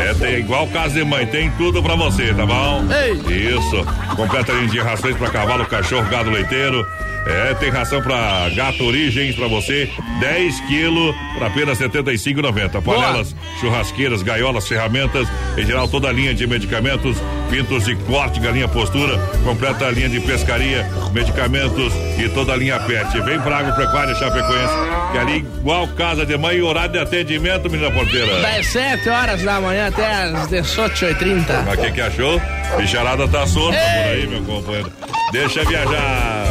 [0.00, 2.84] É, tem igual casa de mãe, tem tudo pra você, tá bom?
[2.92, 3.52] Ei.
[3.54, 3.84] Isso.
[4.16, 6.84] Completa linha de rações pra cavalo, cachorro, gado leiteiro.
[7.24, 12.82] É, tem ração pra gato origens pra você, 10 quilos por apenas R$ 75,90.
[12.82, 17.16] Panelas, churrasqueiras, gaiolas, ferramentas, em geral toda a linha de medicamentos,
[17.48, 20.71] pintos de corte, galinha postura, completa a linha de pescaria,
[21.12, 23.20] medicamentos e toda a linha pet.
[23.20, 24.74] Vem pra Agropecuária Chapecoense,
[25.12, 28.40] que ali igual casa de mãe e horário de atendimento, menina porteira.
[28.40, 31.64] Das 7 horas da manhã até as 18h30.
[31.66, 32.40] Mas o que, que achou?
[32.76, 34.92] Bicharada tá solta por aí, meu companheiro.
[35.32, 36.44] Deixa viajar.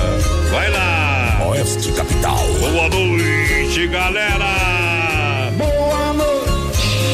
[0.51, 1.47] Vai lá.
[1.49, 2.37] Oeste Capital.
[2.59, 5.51] Boa noite, galera.
[5.57, 6.41] Boa noite,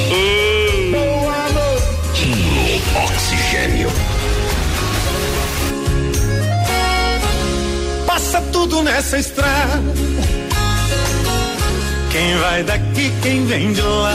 [0.10, 2.82] Uh, boa noite.
[3.04, 4.17] Oxigênio.
[8.30, 9.82] Passa tudo nessa estrada.
[12.12, 14.14] Quem vai daqui, quem vem de lá.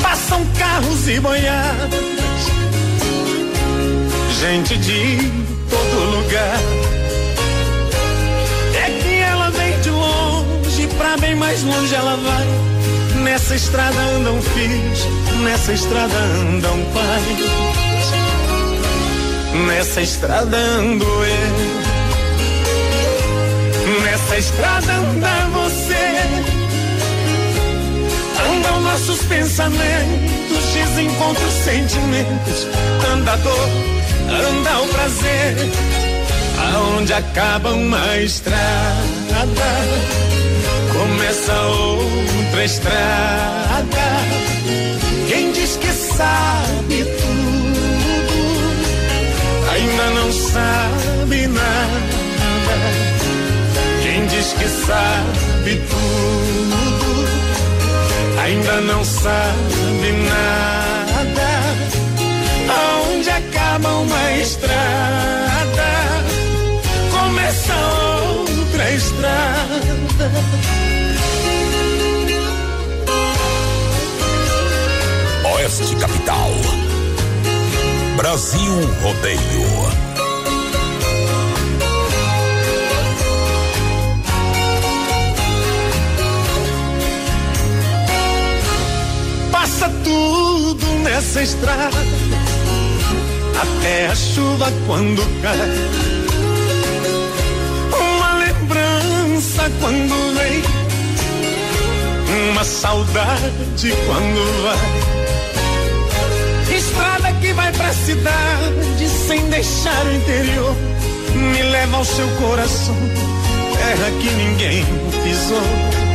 [0.00, 1.90] Passam carros e boiadas.
[4.38, 5.28] Gente de
[5.68, 6.60] todo lugar.
[8.76, 13.24] É que ela vem de longe, pra bem mais longe ela vai.
[13.24, 15.04] Nessa estrada andam filhos,
[15.42, 17.89] nessa estrada andam pais.
[19.52, 21.90] Nessa estrada ando eu.
[24.02, 26.20] Nessa estrada anda você.
[28.48, 32.68] Andam nossos pensamentos, desencontros, sentimentos.
[33.12, 33.68] Anda a dor,
[34.28, 35.56] anda o prazer.
[36.72, 38.56] Aonde acaba uma estrada,
[40.92, 43.90] começa outra estrada.
[45.28, 47.29] Quem diz que sabe tudo,
[50.52, 52.18] sabe nada.
[54.02, 57.28] Quem diz que sabe tudo,
[58.42, 61.50] ainda não sabe nada.
[62.78, 65.90] Aonde acaba uma estrada,
[67.12, 70.30] começa outra estrada.
[75.54, 76.50] Oeste Capital.
[78.16, 80.09] Brasil Rodeio.
[89.80, 91.96] Passa tudo nessa estrada,
[93.58, 95.56] até a chuva quando cai.
[97.98, 100.62] Uma lembrança quando vem,
[102.50, 104.76] uma saudade quando vai.
[106.76, 110.76] Estrada que vai pra cidade sem deixar o interior,
[111.34, 112.96] me leva ao seu coração,
[113.78, 114.84] terra que ninguém
[115.24, 116.09] pisou.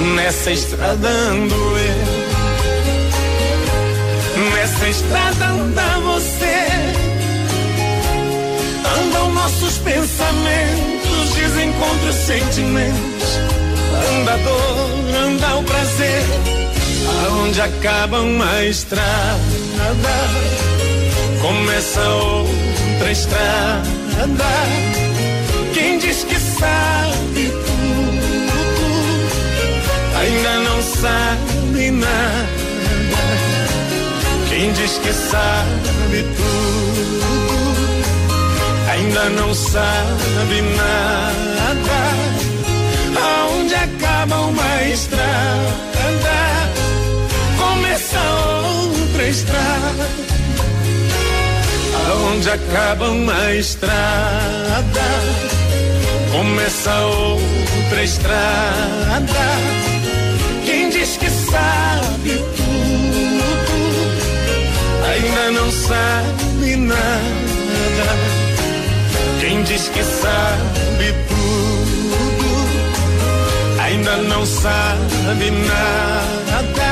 [0.00, 2.20] Nessa estrada ando eu.
[4.54, 6.66] Nessa estrada anda você.
[8.98, 13.38] Andam nossos pensamentos, desencontros, sentimentos.
[14.10, 14.90] Anda a dor,
[15.26, 16.24] anda o prazer.
[17.26, 19.06] Aonde acaba uma estrada,
[21.42, 23.84] começa outra estrada.
[25.74, 27.39] Quem diz que sabe
[30.20, 32.60] ainda não sabe nada.
[34.48, 37.24] Quem diz que sabe tudo,
[38.90, 42.00] ainda não sabe nada.
[43.16, 46.38] Aonde acaba uma estrada,
[47.58, 50.08] começa outra estrada.
[52.10, 55.08] Aonde acaba uma estrada,
[56.32, 59.89] começa outra estrada.
[65.90, 68.10] Sabe nada.
[69.40, 72.50] Quem diz que sabe tudo,
[73.80, 76.90] ainda não sabe nada.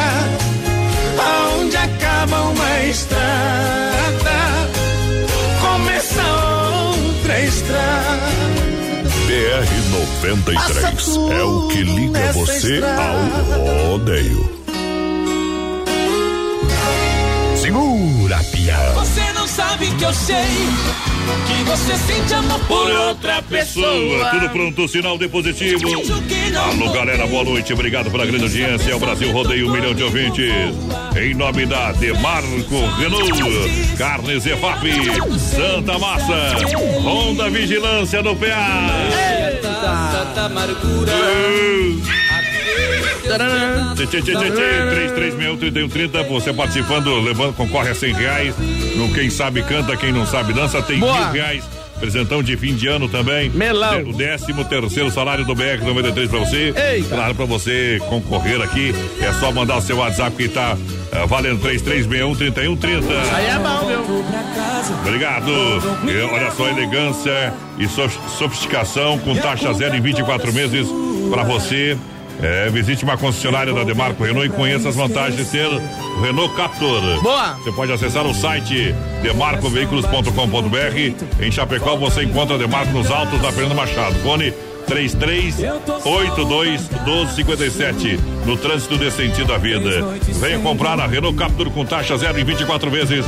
[1.30, 4.38] Aonde acaba uma estrada,
[5.60, 6.22] começa
[6.96, 8.28] outra estrada.
[9.26, 9.70] BR
[10.24, 14.57] 93 é o que liga você ao rodeio.
[18.38, 18.94] Segura, pião.
[18.94, 20.36] Você não sabe que eu sei
[21.46, 24.30] que você sente amor Por outra pessoa.
[24.30, 25.86] Tudo pronto, sinal de positivo.
[26.56, 27.72] Alô, galera, boa noite.
[27.72, 28.92] Obrigado pela grande audiência.
[28.92, 30.52] É o Brasil Rodeio, um milhão de ouvintes.
[31.16, 34.88] Em nome da Demarco Renault, Carnes EFAP,
[35.38, 36.56] Santa Massa,
[37.02, 38.90] Honda Vigilância no PA.
[39.60, 41.12] Tanta amargura.
[43.28, 48.54] 3361-3130, você participando, levando, concorre a 100 reais.
[48.96, 51.14] No Quem Sabe Canta, Quem Não Sabe Dança, tem Boa.
[51.24, 51.64] mil reais.
[51.98, 53.50] Presentão de fim de ano também.
[53.50, 54.02] Melão.
[54.02, 56.72] O décimo terceiro salário do BR 93 pra você.
[56.92, 57.16] Eita.
[57.16, 60.76] Claro, pra você concorrer aqui, é só mandar o seu WhatsApp que tá
[61.10, 63.02] eh, valendo 3361-3130.
[63.34, 63.98] Aí é bom, viu?
[65.04, 65.50] Obrigado.
[65.50, 70.86] E olha só, elegância e sof- sofisticação com taxa zero em 24 meses
[71.32, 71.98] para você.
[72.40, 76.54] É, visite uma concessionária da Demarco Renault e conheça as vantagens de ter o Renault
[76.54, 77.00] Captur.
[77.20, 77.54] Boa.
[77.54, 81.42] Você pode acessar o site demarcoveículos.com.br.
[81.42, 84.14] Em Chapecó você encontra a Demarco nos altos da Fernanda Machado.
[84.22, 84.52] Fone
[84.86, 89.90] 3382 1257 no trânsito desse sentido da vida.
[90.40, 93.24] Venha comprar a Renault Captur com taxa zero em 24 vezes.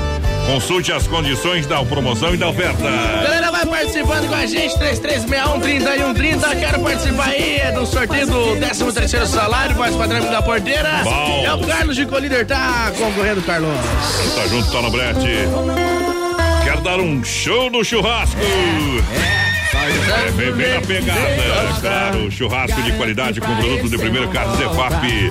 [0.50, 2.82] Consulte as condições da promoção e da oferta.
[2.82, 8.56] Galera, vai participando com a gente, 3361 30 Quero participar aí é do sorteio do
[8.56, 11.02] 13 terceiro salário, voz padrão da porteira.
[11.04, 11.44] Bom.
[11.46, 13.70] É o Carlos de Colíder, tá concorrendo, Carlos.
[14.34, 15.28] Tá junto, tá no brete.
[16.64, 18.40] Quero dar um show no churrasco.
[18.40, 19.59] É,
[20.36, 21.20] bem, bem na pegada.
[21.80, 25.30] Claro, churrasco de qualidade com produto de primeira carne Zefap.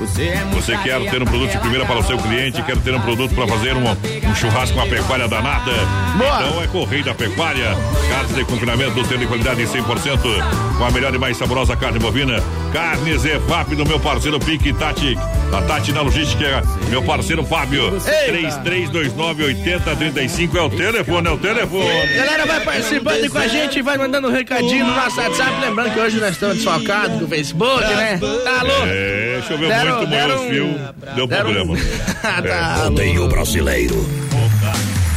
[0.54, 3.34] Você quer ter um produto de primeira para o seu cliente, quer ter um produto
[3.36, 5.72] para fazer um, um churrasco, uma pecuária danada?
[6.16, 7.76] Então é Correio da Pecuária.
[8.10, 10.78] Carnes de confinamento do selo de qualidade em 100%.
[10.78, 12.42] Com a melhor e mais saborosa carne bovina.
[12.74, 15.18] Carne Zefap do meu parceiro Pique Tati.
[15.52, 17.92] A Tati na Logística, meu parceiro Fábio.
[17.96, 18.62] Eita.
[18.64, 22.08] 3329-8035 é o telefone, é o telefone.
[22.16, 25.60] Galera, vai participando com a gente, vai mandando um recadinho no nosso WhatsApp.
[25.62, 28.20] Lembrando que hoje nós estamos desfocados do Facebook, né?
[28.20, 28.86] Tá louco?
[28.88, 30.76] É, choveu Deram- muito, molhou os fios,
[31.16, 31.76] deu deram- problema.
[32.22, 33.96] Tá Rodeio brasileiro.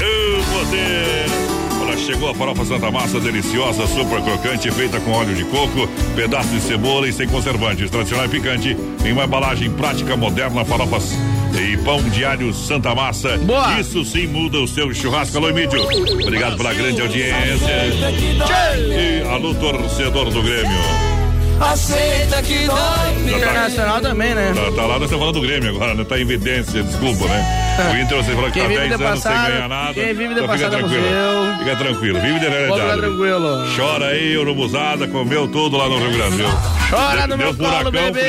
[0.01, 1.51] Eu, você.
[1.97, 6.61] Chegou a farofa Santa Massa deliciosa, super crocante, feita com óleo de coco, pedaço de
[6.61, 11.12] cebola e sem conservantes, tradicional e picante, em uma embalagem prática, moderna, farofas
[11.59, 13.36] e pão diário Santa Massa.
[13.38, 13.78] Boa.
[13.80, 15.36] Isso sim muda o seu churrasco.
[15.36, 15.82] Alô, Emílio.
[16.22, 17.68] Obrigado pela grande audiência.
[18.78, 21.11] E alô, torcedor do Grêmio.
[21.62, 23.36] Aceita que dói.
[23.36, 24.52] Internacional também, né?
[24.54, 26.04] Tá, tá lá, nós estamos falando do Grêmio agora, né?
[26.04, 27.68] Tá em evidência, desculpa, né?
[27.92, 29.94] O Inter, você falou que Quem tá vive 10 de anos passado, sem ganhar nada.
[29.94, 31.02] quem vive de então fica é tranquilo.
[31.02, 31.58] museu.
[31.58, 33.00] Fica tranquilo, vive de realidade.
[33.00, 33.66] tranquilo.
[33.76, 36.46] Chora aí, urubuzada, comeu tudo lá no Rio Grande, viu?
[36.90, 38.20] Chora Deu- no meu deu colo, furacão, bebê.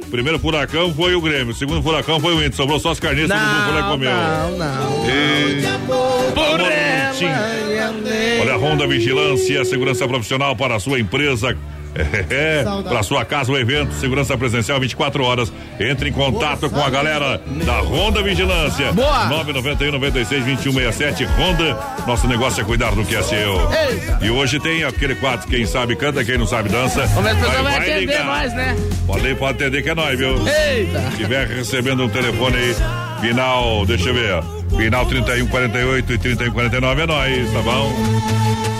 [0.00, 3.00] pri- Primeiro furacão foi o Grêmio, o segundo furacão foi o Inter, sobrou só as
[3.00, 4.10] carniças, todo mundo foi lá e comeu.
[4.10, 5.10] Não, não.
[5.10, 5.64] E...
[8.40, 11.56] Olha a Honda Vigilância, segurança profissional para a sua empresa.
[12.30, 15.52] É, para sua casa o evento, segurança presencial 24 horas.
[15.78, 18.92] Entre em contato com a galera da Honda Vigilância.
[18.92, 19.26] Boa.
[19.26, 21.78] 991 96 2167 Honda.
[22.06, 23.60] Nosso negócio é cuidar do que é seu.
[23.70, 24.18] Eita.
[24.22, 27.06] E hoje tem aquele quadro, quem sabe canta, quem não sabe dança.
[27.06, 28.24] Ver se a pessoa vai atender ligar.
[28.26, 28.76] nós, né?
[29.06, 30.34] Pode, pode atender que é nós, viu?
[30.46, 31.00] Eita.
[31.10, 32.76] Se tiver recebendo um telefone aí,
[33.20, 34.42] final, deixa eu ver,
[34.76, 37.92] final 3148 e 3149 é nós, tá bom?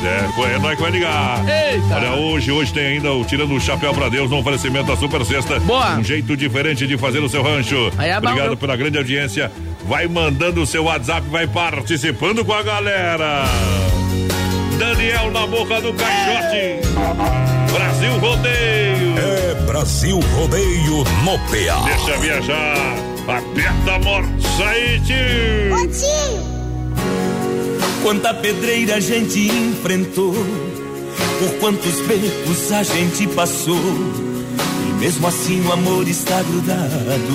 [0.04, 1.40] É, é nós que vai ligar.
[1.48, 1.94] Eita.
[1.96, 5.24] Olha, hoje, hoje tem ainda o Tirando o Chapéu pra Deus, um oferecimento da Super
[5.24, 5.58] Sexta.
[5.60, 5.96] Boa.
[5.96, 7.90] Um jeito diferente de fazer o seu rancho.
[7.96, 8.56] Aí é bom, Obrigado viu?
[8.56, 9.50] pela grande audiência.
[9.86, 13.44] Vai mandando o seu WhatsApp, vai participando com a galera.
[14.78, 16.80] Daniel na boca do caixote.
[17.72, 19.14] Brasil Rodeio.
[19.18, 21.84] É Brasil Rodeio no PA.
[21.86, 23.13] Deixa viajar.
[23.26, 25.74] Aperta a morsa aí, tio.
[28.02, 30.34] Quanta pedreira a gente enfrentou,
[31.38, 33.80] por quantos becos a gente passou,
[34.86, 37.32] e mesmo assim o amor está grudado.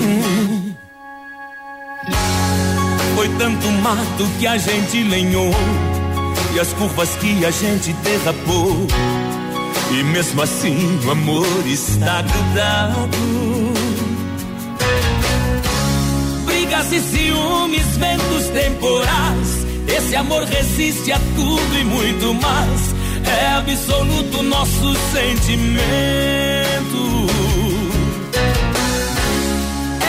[0.00, 0.72] Hum.
[3.14, 5.52] Foi tanto mato que a gente lenhou,
[6.54, 8.86] e as curvas que a gente derrapou,
[9.90, 13.47] e mesmo assim o amor está grudado.
[16.68, 19.66] Brigas e ciúmes, ventos temporais.
[19.88, 22.94] Esse amor resiste a tudo e muito mais.
[23.24, 25.80] É absoluto nosso sentimento.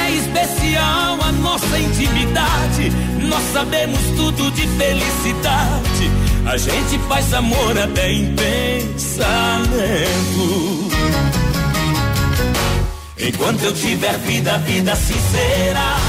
[0.06, 2.92] É especial a nossa intimidade.
[3.22, 6.12] Nós sabemos tudo de felicidade.
[6.46, 9.70] A gente faz amor até em pensamento.
[13.18, 16.09] Enquanto eu tiver vida, vida sincera.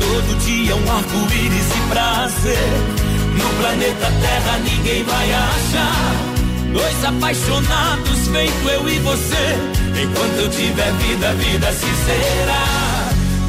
[0.00, 3.08] Todo dia um arco-íris e prazer.
[3.34, 6.28] No planeta Terra ninguém vai achar.
[6.72, 9.56] Dois apaixonados, feito eu e você.
[10.02, 12.98] Enquanto eu tiver vida, vida sincera.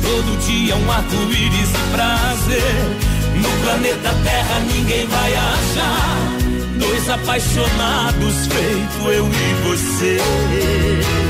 [0.02, 3.10] Todo dia um arco-íris e prazer.
[3.36, 6.40] No planeta Terra ninguém vai achar.
[6.80, 11.29] Dois apaixonados, feito eu e você.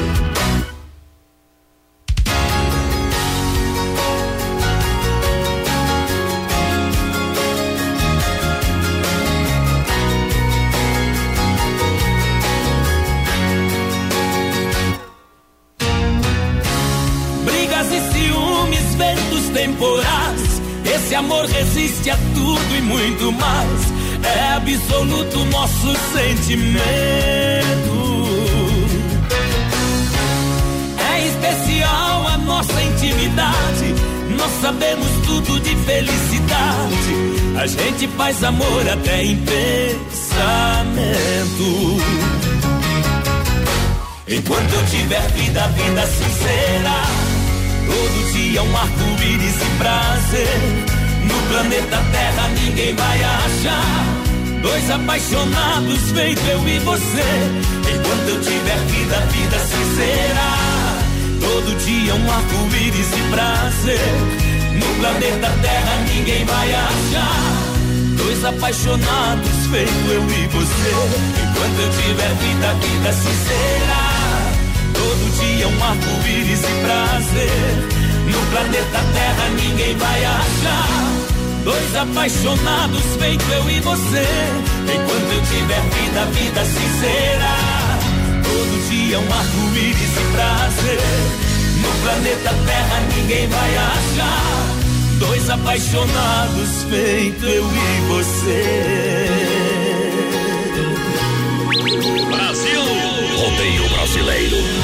[21.89, 23.93] Resiste a tudo e muito mais.
[24.23, 26.83] É absoluto nosso sentimento.
[31.11, 33.95] É especial a nossa intimidade.
[34.37, 37.15] Nós sabemos tudo de felicidade.
[37.59, 40.69] A gente faz amor até em pensamento.
[44.27, 47.01] Enquanto eu tiver vida, vida sincera.
[47.87, 50.98] Todo dia um arco-íris e prazer.
[51.49, 54.05] Planeta Terra ninguém vai achar.
[54.61, 57.29] Dois apaixonados, feito eu e você.
[57.91, 60.79] Enquanto eu tiver vida, vida sincera.
[61.41, 64.49] Todo dia um arco-íris e prazer.
[64.77, 67.69] No planeta Terra ninguém vai achar.
[68.15, 70.91] Dois apaixonados, feito eu e você.
[71.41, 74.01] Enquanto eu tiver vida, vida sincera.
[74.93, 77.99] Todo dia um arco-íris e prazer.
[78.31, 81.18] No planeta Terra ninguém vai achar.
[81.63, 84.25] Dois apaixonados, feito eu e você.
[84.93, 87.53] Enquanto eu tiver vida, vida sincera.
[88.43, 90.99] Todo dia um arco-íris e prazer.
[91.81, 94.79] No planeta Terra ninguém vai achar.
[95.19, 98.63] Dois apaixonados feito eu e você.
[102.25, 102.81] Brasil!
[103.37, 104.78] Rodeio brasileiro.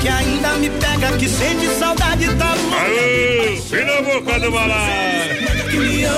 [0.00, 4.76] Que ainda me pega, que sente saudade tá Aê, fim na boca do balão.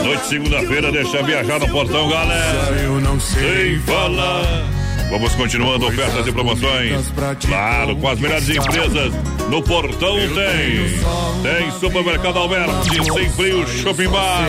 [0.05, 2.76] Noite de segunda-feira, deixa viajar no portão, galera.
[2.83, 4.64] Eu não Sem falar.
[5.11, 7.12] Vamos continuando ofertas e promoções.
[7.47, 9.12] Claro, com as melhores empresas.
[9.51, 11.01] No portão tem.
[11.43, 14.47] Tem Supermercado Alberti, Sem Frio Shopping Bar.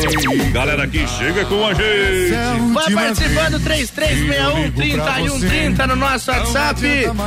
[0.52, 2.32] Galera que chega com a gente.
[2.72, 6.82] Vai participando 3361 3130 no nosso WhatsApp.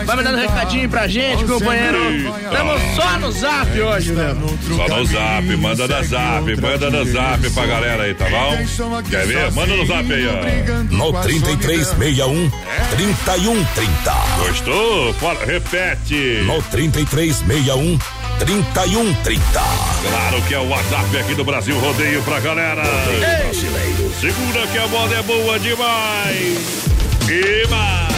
[0.05, 1.99] Vai mandando recadinho pra gente, companheiro.
[2.45, 4.37] Estamos só no zap hoje, né?
[4.77, 9.03] Só no zap, manda no zap, manda no zap pra galera aí, tá bom?
[9.11, 9.51] Quer ver?
[9.51, 10.95] Manda no zap aí, ó.
[10.95, 12.51] No 3361
[12.91, 14.15] 3130.
[14.39, 15.13] Gostou?
[15.15, 16.43] Fala, repete.
[16.45, 17.64] No 3361
[18.39, 19.41] 3130.
[19.53, 22.83] Claro que é o WhatsApp aqui do Brasil Rodeio pra galera.
[24.21, 26.85] Segura que a moda é boa demais.
[27.27, 28.15] E mais.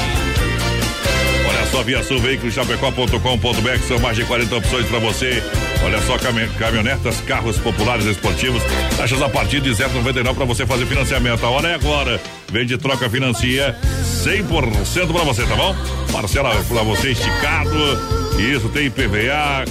[1.49, 5.41] Olha só, via sul, veículo chapecó.com.br, são mais de 40 opções para você.
[5.85, 8.61] Olha só, cami- caminhonetas, carros populares esportivos,
[8.97, 11.45] taxas a partir de 0,99 para você fazer financiamento.
[11.47, 12.21] A hora é agora.
[12.51, 13.77] Vende troca financia
[14.25, 15.77] 100% para você, tá bom?
[16.13, 18.26] Parcela para você esticado.
[18.39, 19.65] Isso, tem PVA.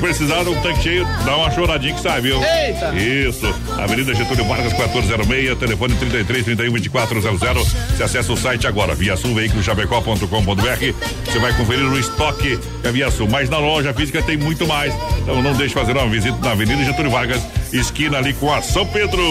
[0.00, 2.42] Precisar de um tanque cheio, dá uma choradinha que sai, viu?
[2.42, 2.94] Eita!
[2.94, 3.46] Isso.
[3.78, 7.68] Avenida Getúlio Vargas, 1406, telefone 33 31 2400.
[7.68, 10.94] Você acessa o site agora, via sul, chapecó.com.br.
[11.26, 13.28] Você vai conferir o estoque que é Via Sul.
[13.28, 14.94] Mas na loja física tem muito mais.
[15.18, 18.62] Então não deixe de fazer uma visita na Avenida Getúlio Vargas, esquina ali com a
[18.62, 19.22] São Pedro.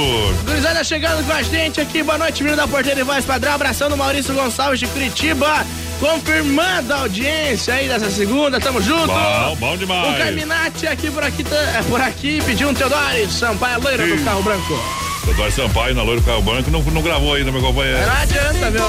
[0.45, 2.03] Gurizada chegando com a gente aqui.
[2.03, 3.53] Boa noite, menino da Porteira e Voz Padrão.
[3.53, 5.65] Abração do Maurício Gonçalves de Curitiba.
[6.00, 9.08] Confirmando a audiência aí dessa segunda, tamo junto.
[9.08, 10.16] Bom, bom demais.
[10.16, 14.18] O Carminati aqui por aqui, tá- é, por aqui pediu um Teodoro Sampaio, loira do
[14.18, 14.24] Sim.
[14.24, 14.80] carro branco.
[15.26, 18.00] Doutor Sampaio, na Loiro Carro Branco, não, não gravou ainda, meu companheiro.
[18.04, 18.82] Não adianta, viu?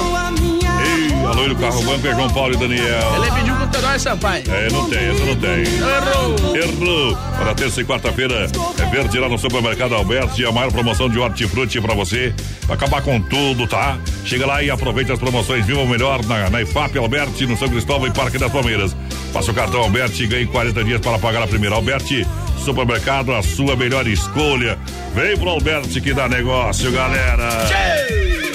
[1.30, 3.14] Ei, a Loiro Carro Branco é João Paulo e Daniel.
[3.16, 4.44] Ele pediu com o Sampaio.
[4.48, 5.62] É, não tem, essa não tem.
[5.62, 6.56] Errou.
[6.56, 7.16] Errou.
[7.38, 8.46] Para terça e quarta-feira
[8.78, 12.34] é verde lá no supermercado Alberti, a maior promoção de hortifruti para você.
[12.66, 13.98] Vai acabar com tudo, tá?
[14.24, 15.64] Chega lá e aproveite as promoções.
[15.66, 18.96] Viva o melhor na, na IFAP Alberti, no São Cristóvão e Parque das Palmeiras.
[19.32, 21.76] Faça o cartão Alberti e ganhe 40 dias para pagar a primeira.
[21.76, 22.26] Alberti,
[22.64, 24.78] supermercado, a sua melhor escolha.
[25.14, 27.66] Vem pro Alberti que dá negócio, galera.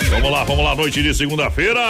[0.10, 1.82] Vamos lá, vamos lá, noite de segunda-feira.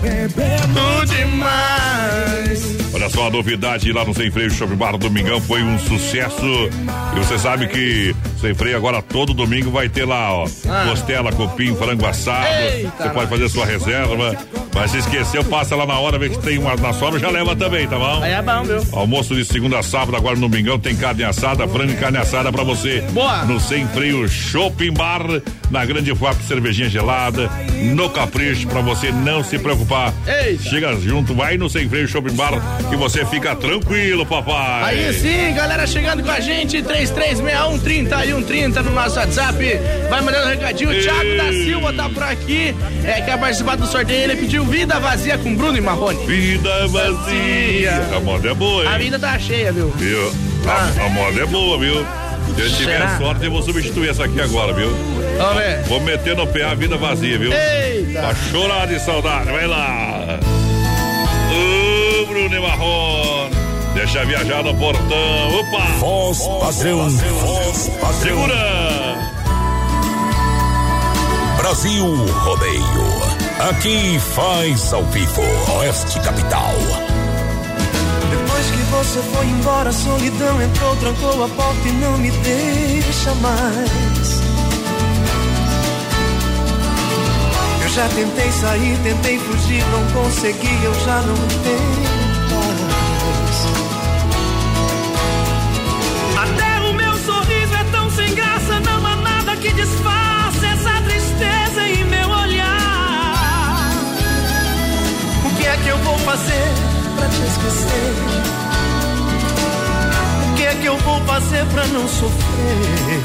[0.00, 2.76] Bebendo demais.
[2.94, 6.70] Olha só a novidade lá no Sem Freio Shopping Bar Domingão foi um sucesso.
[7.14, 10.84] E você sabe que Sem Freio agora todo domingo vai ter lá, ó, Ah.
[10.90, 12.46] costela, cupim, frango assado.
[12.46, 14.36] Eita, você pode fazer sua reserva.
[14.74, 17.54] Mas se esqueceu, passa lá na hora, vê que tem uma na sobra, já leva
[17.56, 18.20] também, tá bom?
[18.22, 18.82] Aí é bom, viu?
[18.92, 22.52] Almoço de segunda a sábado, agora no Domingão tem carne assada, frango e carne assada
[22.52, 23.00] pra você.
[23.12, 23.44] Boa.
[23.44, 25.22] No Sem Freio Shopping Bar,
[25.70, 27.48] na Grande FAP, cervejinha gelada,
[27.94, 30.12] no Capricho, pra você não se preocupar.
[30.26, 30.64] Eita.
[30.64, 32.52] Chega junto, vai no Sem Freio Shopping Bar,
[32.90, 35.06] que você fica tranquilo, papai.
[35.08, 39.80] Aí sim, galera chegando com a gente, 3361 3130 no nosso WhatsApp.
[40.08, 40.90] Vai mandando um recadinho.
[40.90, 42.74] O Thiago da Silva tá por aqui.
[43.04, 44.22] É, quer participar do sorteio.
[44.24, 46.24] Ele pediu vida vazia com Bruno e Marrone.
[46.26, 48.02] Vida vazia.
[48.16, 48.98] A moda é boa, A hein?
[49.04, 49.88] vida tá cheia, viu?
[49.96, 50.32] Viu?
[50.66, 52.04] A, a moda é boa, viu?
[52.56, 53.18] Se eu tiver Será?
[53.18, 54.88] sorte, eu vou substituir essa aqui agora, viu?
[55.38, 55.82] Vamos ver.
[55.84, 57.50] Vou meter no pé a vida vazia, viu?
[57.52, 58.20] Eita.
[58.20, 60.38] Pra chorar de saudade, vai lá.
[61.50, 63.53] Ô, Bruno e Marrone.
[64.04, 65.60] Deixa viajar no portão.
[65.60, 65.82] Opa!
[65.98, 67.08] Voz padrão.
[67.08, 68.20] Voz padrão.
[68.20, 69.16] Segura!
[71.56, 72.84] Brasil Rodeio.
[73.70, 75.40] Aqui faz ao vivo.
[75.78, 76.74] Oeste Capital.
[78.30, 83.34] Depois que você foi embora, a solidão entrou, trancou a porta e não me deixa
[83.36, 84.42] mais.
[87.82, 92.23] Eu já tentei sair, tentei fugir, não consegui, eu já não tenho
[99.64, 103.90] que disfarce essa tristeza em meu olhar.
[105.46, 106.68] O que é que eu vou fazer
[107.16, 108.12] pra te esquecer?
[110.50, 113.22] O que é que eu vou fazer pra não sofrer?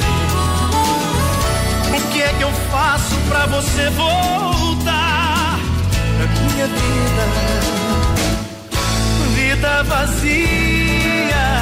[1.98, 5.60] O que é que eu faço pra você voltar
[6.16, 7.24] pra minha vida?
[9.36, 11.59] Vida vazia,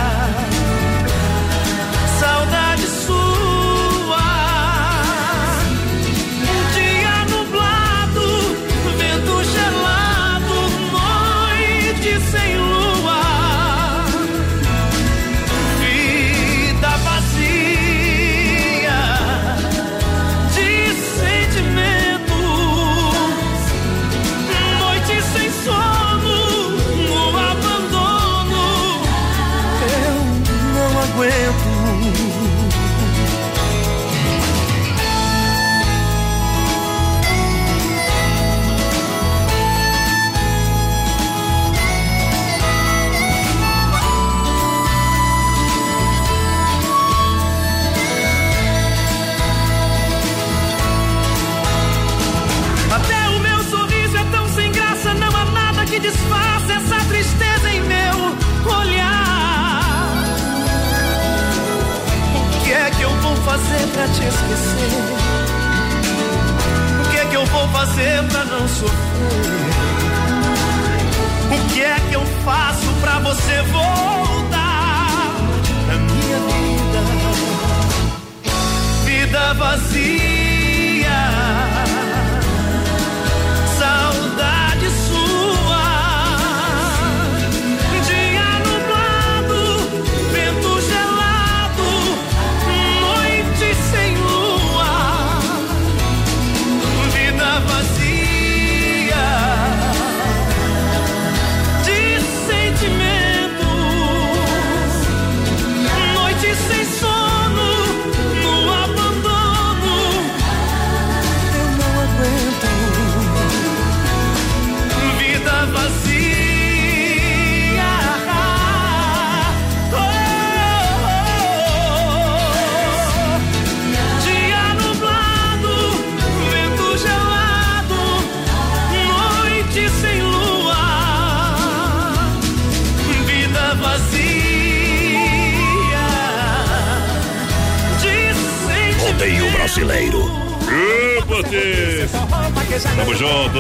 [142.08, 143.60] Tamo junto!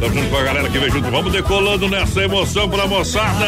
[0.00, 1.10] Tamo junto com a galera que vem junto.
[1.10, 3.46] Vamos decolando nessa emoção pra moçada!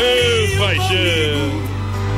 [0.00, 1.70] Ei, paixão!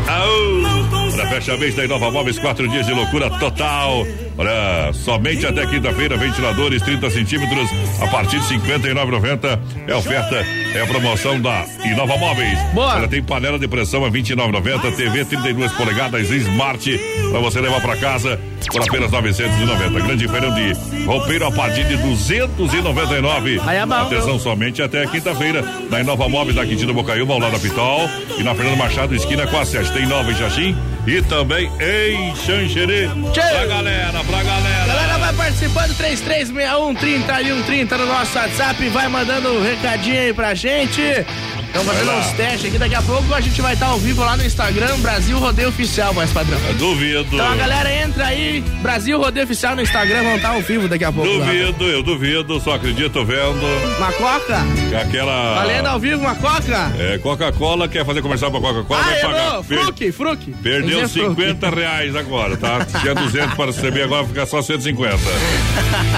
[0.09, 1.13] Aô!
[1.17, 4.07] Para fecha mês da Inova Móveis, quatro dias de loucura total.
[4.37, 7.69] Olha, somente até quinta-feira, ventiladores 30 centímetros
[8.01, 10.37] a partir de 59,90 é oferta,
[10.75, 12.59] é a promoção da Inova Móveis.
[12.73, 12.95] Boa.
[12.95, 17.97] Olha, tem panela de pressão a 29,90, TV 32 polegadas Smart para você levar para
[17.97, 20.01] casa por apenas 990.
[20.01, 23.61] Grande feirão de roupeiro a partir de 299.
[23.67, 23.95] Aí é bom.
[23.95, 28.09] Atenção somente até quinta-feira na Inova Móveis da Quintino Bocaiúva, ao lado da Pitol
[28.39, 29.93] e na Fernando Machado, esquina com a Sete.
[29.93, 30.77] Tem nova em Jaxim
[31.07, 33.09] e também em Xanxerê.
[33.35, 34.87] Pra galera, pra galera.
[34.87, 41.01] Galera, vai participando 3361 3130 no nosso WhatsApp, vai mandando um recadinho aí pra gente.
[41.75, 42.19] Estamos fazendo lá.
[42.19, 44.99] uns testes aqui, daqui a pouco a gente vai estar ao vivo lá no Instagram,
[44.99, 46.59] Brasil Rodeio Oficial, mais padrão.
[46.79, 47.21] Duvido.
[47.33, 51.05] Então a galera entra aí, Brasil Rodeio Oficial no Instagram, vão estar ao vivo daqui
[51.05, 51.31] a pouco.
[51.33, 51.47] lá.
[51.47, 53.97] Duvido, eu duvido, só acredito vendo.
[53.97, 54.61] Uma coca?
[54.91, 55.55] que Aquela.
[55.55, 56.93] Valendo ao vivo uma coca?
[56.99, 59.63] É, Coca-Cola, quer fazer comercial pra Coca-Cola, Ah, vai pagar.
[59.65, 60.55] Per- Fruque, Fruque.
[60.63, 61.29] Perdeu Fruque.
[61.31, 62.85] 50 reais agora, tá?
[63.01, 65.17] Tinha 200 para receber, agora fica só 150.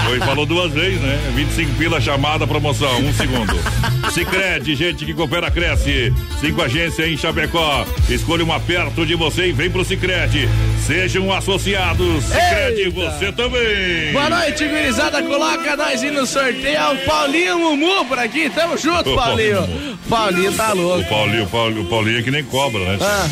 [0.05, 1.17] Foi, falou duas vezes, né?
[1.33, 3.55] 25 pila chamada, promoção, um segundo.
[4.11, 6.13] Cicred, gente que coopera, cresce.
[6.39, 7.85] Cinco agências em Chapecó.
[8.09, 10.49] Escolha uma perto de você e vem pro Cicred.
[10.85, 12.23] Sejam associados.
[12.25, 14.13] Cicred, você também.
[14.13, 15.21] Boa noite, gurizada.
[15.23, 16.77] Coloca nós aí no sorteio.
[16.77, 18.49] É o Paulinho Mumu por aqui.
[18.49, 19.55] Tamo junto, Paulinho.
[19.55, 19.99] Paulinho.
[20.09, 21.01] Paulinho tá louco.
[21.01, 22.97] O Paulinho, Paulinho, Paulinho é que nem cobra, né?
[23.01, 23.27] Ah.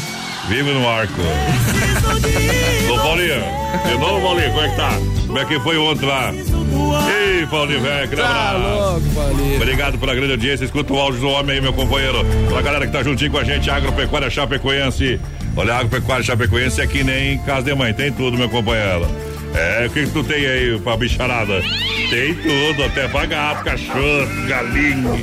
[0.48, 1.22] Vive no arco.
[2.92, 3.44] Ô Paulinho,
[3.88, 4.92] de novo, Paulinho, como é que tá?
[5.26, 6.34] Como é que foi ontem lá?
[7.10, 9.56] Ei, Paulinho, velho, que Tá louco, Paulinho.
[9.58, 10.66] Obrigado pela grande audiência.
[10.66, 12.20] Escuta o áudio do homem aí, meu companheiro.
[12.50, 15.20] Pra galera que tá juntinho com a gente, Agropecuária Chapecoense.
[15.56, 19.08] Olha, Agropecuária Chapecoense é que nem casa de mãe, tem tudo, meu companheiro.
[19.56, 21.62] É, o que, que tu tem aí pra bicharada?
[22.10, 25.22] Tem tudo, até pra gato, cachorro, galinha.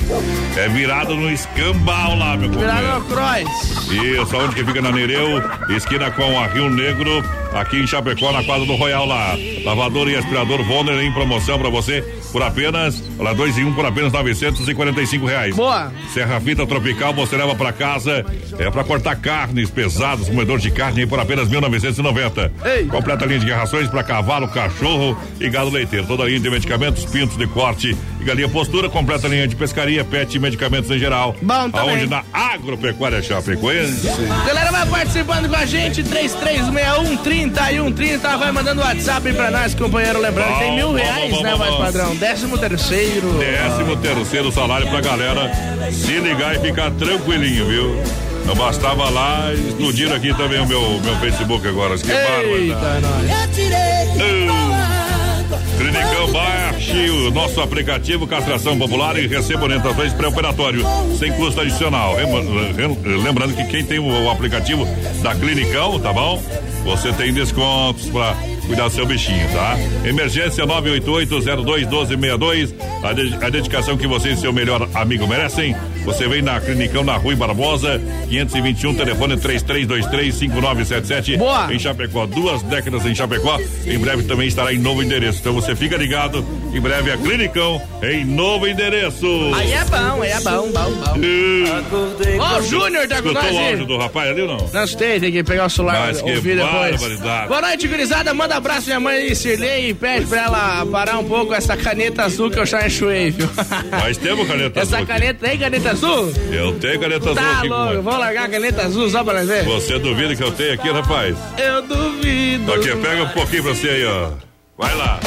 [0.56, 2.78] É virado no escambau lá, meu companheiro.
[2.78, 3.90] Virado no Cross.
[3.90, 8.44] Isso, onde que fica na Nereu, esquina com a Rio Negro, aqui em Chapecó, na
[8.44, 9.36] quadra do Royal lá.
[9.64, 13.84] Lavador e aspirador Vonner em promoção pra você por apenas, olha, dois em um por
[13.84, 15.54] apenas 945 reais.
[15.54, 15.92] Boa.
[16.12, 18.24] Serra Fita Tropical você leva pra casa,
[18.58, 22.52] é pra cortar carnes pesadas, comedor de carne aí por apenas 1990.
[22.64, 22.86] Ei.
[22.86, 26.06] Completa linha de rações pra cavalo, cachorro e gado leiteiro.
[26.06, 30.04] Toda a linha de medicamentos, pintos de corte e galinha postura, completa linha de pescaria,
[30.04, 31.34] pet e medicamentos em geral.
[31.42, 31.90] Bom também.
[31.90, 34.08] Aonde na Agropecuária Chapecoense.
[34.46, 40.20] Galera, vai participando com a gente, 3361 3130, vai mandando WhatsApp pra nós, companheiro.
[40.20, 42.16] Lembrando tem mil Bom, reais, bom, né, mais padrão?
[42.20, 43.32] Décimo terceiro.
[43.38, 45.50] Décimo terceiro salário pra galera
[45.90, 47.96] se ligar e ficar tranquilinho, viu?
[48.46, 51.96] Não bastava lá, explodiram aqui também o meu, meu Facebook agora.
[51.98, 52.10] Que.
[52.10, 53.30] Eita, nós.
[55.78, 60.84] Clinicão, baixe o nosso aplicativo Castração Popular e receba orientações pré-operatório,
[61.18, 62.16] sem custo adicional.
[62.16, 62.40] Lembra-
[62.76, 64.86] lem- Lembrando que quem tem o aplicativo
[65.22, 66.42] da Clinicão, tá bom?
[66.84, 68.34] Você tem descontos para
[68.66, 69.76] cuidar do seu bichinho, tá?
[70.04, 72.74] Emergência 988-02-1262.
[73.02, 75.74] A, de- a dedicação que você e seu melhor amigo merecem.
[76.04, 81.36] Você vem na Clinicão na Rui Barbosa, 521, telefone 33235977.
[81.38, 81.72] Boa.
[81.72, 83.58] Em Chapecó, duas décadas em Chapecó.
[83.86, 85.40] Em breve também estará em novo endereço.
[85.40, 86.44] Então você fica ligado.
[86.72, 89.26] Em breve a Clinicão em novo endereço.
[89.54, 92.40] Aí é bom, aí é bom, bom, bom.
[92.40, 93.68] Ó, o Júnior tá com Escutou nós o aí.
[93.70, 94.70] áudio do rapaz ali ou não?
[94.72, 97.18] Não sei, tem que pegar o celular Mas e que ouvir depois.
[97.48, 98.32] Boa noite, gurizada.
[98.32, 101.76] Manda abraço pra minha mãe aí, Sirlei, e pede pra ela parar um pouco essa
[101.76, 103.48] caneta azul que eu já enxuei, viu?
[103.90, 104.98] Nós temos caneta Essa azul.
[104.98, 105.20] aqui.
[105.20, 106.32] caneta aí, caneta azul?
[106.52, 109.64] Eu tenho caneta azul Tá louco, vou largar a caneta azul só pra nós ver.
[109.64, 111.36] Você duvida que eu tenho aqui, rapaz?
[111.58, 112.72] Eu duvido.
[112.74, 114.30] Aqui, pega um pouquinho pra você aí, ó.
[114.78, 115.18] Vai lá.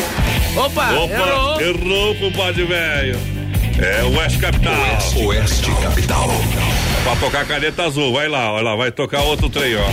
[0.55, 1.61] Opa, Opa, errou.
[1.61, 3.19] errou pro bode velho.
[3.79, 4.73] É o Oeste Capital.
[5.25, 6.29] Oeste Capital.
[7.03, 9.85] Pra tocar caneta azul, vai lá, olha lá, vai tocar outro trem, ó.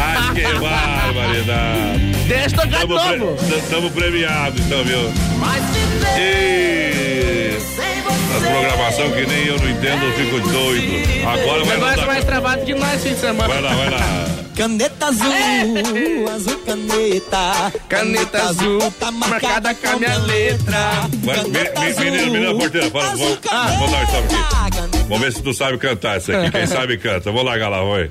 [0.00, 2.12] Ai, que barbaridade.
[2.26, 3.46] Deixa tocar Tamo, de novo.
[3.46, 4.98] pre- tamo premiados, então, viu?
[6.18, 6.91] E...
[8.36, 11.26] As programação que nem eu não entendo, eu fico doido.
[11.28, 12.06] Agora vai negócio lá.
[12.06, 13.48] mais travado que nós fim de semana.
[13.48, 14.26] Vai lá, vai lá.
[14.56, 17.72] Caneta azul, azul caneta.
[17.88, 20.78] Caneta azul, tá marcada com a minha letra.
[21.24, 23.38] Vai, me- me- Menino, menino, porteira, fala, vou, vou
[23.90, 24.98] dar um stop aqui.
[25.08, 26.50] Vamos ver se tu sabe cantar isso aqui.
[26.50, 27.30] Quem sabe canta.
[27.32, 28.10] Vou largar lá, vai.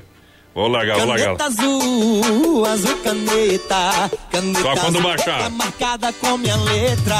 [0.54, 1.36] Vou largar, vou largar.
[1.36, 4.10] Caneta azul, azul caneta.
[4.30, 5.42] Caneta Só quando azul baixar.
[5.44, 7.16] Tá marcada com minha letra.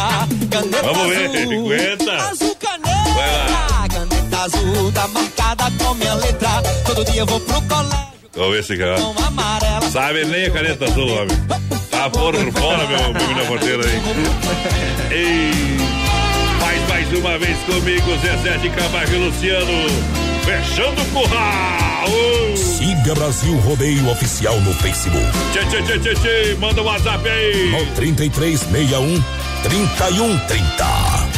[0.50, 2.12] Caneta Vamos ver, azul, aguenta.
[2.16, 3.88] Azul caneta.
[3.90, 6.62] Caneta azul tá marcada com minha letra.
[6.84, 9.00] Todo dia eu vou pro colégio Vamos ver se canta.
[9.00, 9.90] com amarela.
[9.90, 11.36] Sabe nem a caneta azul, homem.
[11.90, 14.02] Tá por fora, meu, meu menino porteiro aí.
[15.10, 15.76] Ei,
[16.60, 19.72] faz mais uma vez comigo, Zezé de Camargo e Luciano.
[20.44, 21.91] Fechando o curral.
[22.56, 25.24] Siga Brasil Rodeio Oficial no Facebook.
[25.52, 26.54] Tchê, tchê, tchê, tchê, tchê.
[26.58, 27.70] Manda um WhatsApp aí.
[27.70, 29.22] No 3361
[29.62, 31.31] 3130.